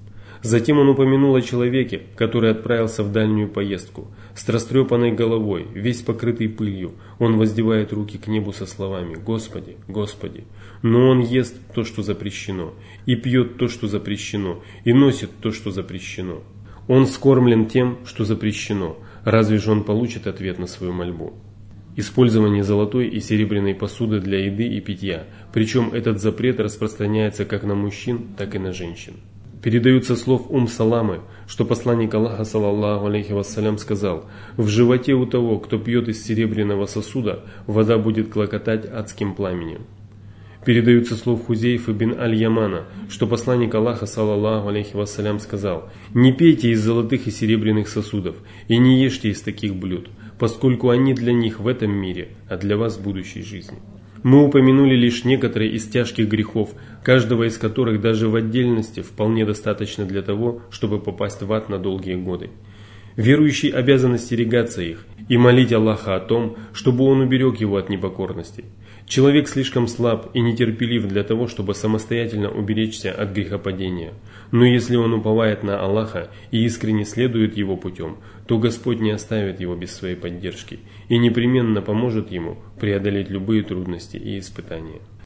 Затем 0.43 0.81
он 0.81 0.89
упомянул 0.89 1.37
о 1.37 1.41
человеке, 1.41 2.03
который 2.17 2.51
отправился 2.51 3.05
в 3.05 3.13
дальнюю 3.13 3.49
поездку. 3.49 4.09
С 4.35 4.49
растрепанной 4.49 5.13
головой, 5.13 5.69
весь 5.73 6.03
покрытый 6.03 6.49
пылью, 6.49 6.95
он 7.21 7.37
воздевает 7.37 7.93
руки 7.93 8.19
к 8.19 8.27
небу 8.27 8.53
со 8.53 8.67
словами 8.67 9.15
«Господи, 9.15 9.77
Господи». 9.87 10.45
Но 10.83 11.11
он 11.11 11.21
ест 11.21 11.55
то, 11.75 11.85
что 11.85 12.03
запрещено, 12.03 12.75
и 13.07 13.15
пьет 13.15 13.57
то, 13.57 13.69
что 13.69 13.87
запрещено, 13.87 14.61
и 14.85 14.93
носит 14.93 15.31
то, 15.41 15.53
что 15.53 15.71
запрещено. 15.71 16.43
Он 16.89 17.07
скормлен 17.07 17.67
тем, 17.67 17.99
что 18.05 18.25
запрещено. 18.25 18.97
Разве 19.25 19.59
же 19.59 19.71
он 19.71 19.85
получит 19.85 20.27
ответ 20.27 20.59
на 20.59 20.67
свою 20.67 20.93
мольбу? 20.93 21.35
Использование 21.95 22.65
золотой 22.65 23.07
и 23.07 23.21
серебряной 23.21 23.77
посуды 23.77 24.19
для 24.19 24.47
еды 24.47 24.67
и 24.67 24.81
питья, 24.81 25.27
причем 25.53 25.91
этот 25.93 26.21
запрет 26.21 26.59
распространяется 26.59 27.45
как 27.45 27.63
на 27.63 27.77
мужчин, 27.77 28.35
так 28.37 28.57
и 28.57 28.59
на 28.59 28.73
женщин. 28.73 29.15
Передаются 29.63 30.17
слов 30.17 30.47
Ум 30.51 30.67
Саламы, 30.67 31.21
что 31.47 31.65
посланник 31.65 32.13
Аллаха, 32.13 32.45
саллаллаху 32.45 33.07
алейхи 33.07 33.31
вассалям, 33.31 33.79
сказал, 33.79 34.25
«В 34.57 34.67
животе 34.67 35.15
у 35.15 35.25
того, 35.25 35.61
кто 35.61 35.79
пьет 35.79 36.09
из 36.09 36.25
серебряного 36.25 36.87
сосуда, 36.87 37.45
вода 37.69 37.97
будет 37.97 38.29
клокотать 38.29 38.85
адским 38.87 39.35
пламенем». 39.37 39.83
Передаются 40.67 41.15
слов 41.15 41.47
Хузейфа 41.47 41.93
бин 41.93 42.19
Аль-Ямана, 42.19 42.87
что 43.09 43.29
посланник 43.29 43.73
Аллаха, 43.73 44.07
саллаллаху 44.07 44.69
алейхи 44.69 44.97
вассалям, 44.97 45.39
сказал, 45.39 45.91
«Не 46.13 46.33
пейте 46.33 46.71
из 46.71 46.83
золотых 46.83 47.29
и 47.29 47.31
серебряных 47.31 47.89
сосудов, 47.89 48.35
и 48.67 48.79
не 48.79 49.01
ешьте 49.01 49.31
из 49.31 49.43
таких 49.43 49.77
блюд, 49.77 50.11
поскольку 50.41 50.91
они 50.91 51.15
для 51.15 51.33
них 51.33 51.61
в 51.61 51.69
этом 51.69 51.93
мире, 51.93 52.31
а 52.49 52.57
для 52.57 52.77
вас 52.77 52.97
в 52.97 53.03
будущей 53.03 53.43
жизни». 53.43 53.79
Мы 54.23 54.45
упомянули 54.45 54.95
лишь 54.95 55.25
некоторые 55.25 55.73
из 55.73 55.87
тяжких 55.89 56.29
грехов, 56.29 56.71
каждого 57.03 57.45
из 57.45 57.59
которых 57.59 58.01
даже 58.01 58.29
в 58.29 58.37
отдельности 58.37 59.01
вполне 59.01 59.45
достаточно 59.45 60.05
для 60.05 60.23
того, 60.23 60.63
чтобы 60.71 61.01
попасть 61.01 61.43
в 61.43 61.53
ад 61.53 61.69
на 61.69 61.79
долгие 61.79 62.15
годы. 62.15 62.51
Верующий 63.17 63.69
обязан 63.69 64.15
остерегаться 64.15 64.81
их 64.81 65.07
и 65.29 65.37
молить 65.37 65.73
Аллаха 65.73 66.17
о 66.17 66.21
том, 66.21 66.57
чтобы 66.73 67.05
он 67.05 67.21
уберег 67.21 67.57
его 67.57 67.77
от 67.77 67.89
непокорности. 67.89 68.65
Человек 69.07 69.49
слишком 69.49 69.89
слаб 69.89 70.31
и 70.33 70.41
нетерпелив 70.41 71.07
для 71.09 71.25
того, 71.25 71.49
чтобы 71.49 71.75
самостоятельно 71.75 72.49
уберечься 72.49 73.13
от 73.13 73.33
грехопадения. 73.33 74.15
Но 74.53 74.65
если 74.65 74.97
он 74.97 75.13
уповает 75.13 75.63
на 75.63 75.81
Аллаха 75.81 76.31
и 76.51 76.65
искренне 76.65 77.05
следует 77.05 77.57
его 77.57 77.77
путем, 77.77 78.19
то 78.47 78.59
Господь 78.59 79.01
не 79.01 79.11
оставит 79.11 79.61
его 79.61 79.75
без 79.75 79.93
своей 79.93 80.17
поддержки 80.17 80.81
и 81.09 81.19
непременно 81.19 81.81
поможет 81.81 82.31
ему 82.31 82.59
преодолеть 82.81 83.31
любые 83.31 83.63
трудности 83.63 84.17
и 84.17 84.39
испытания. 84.39 85.01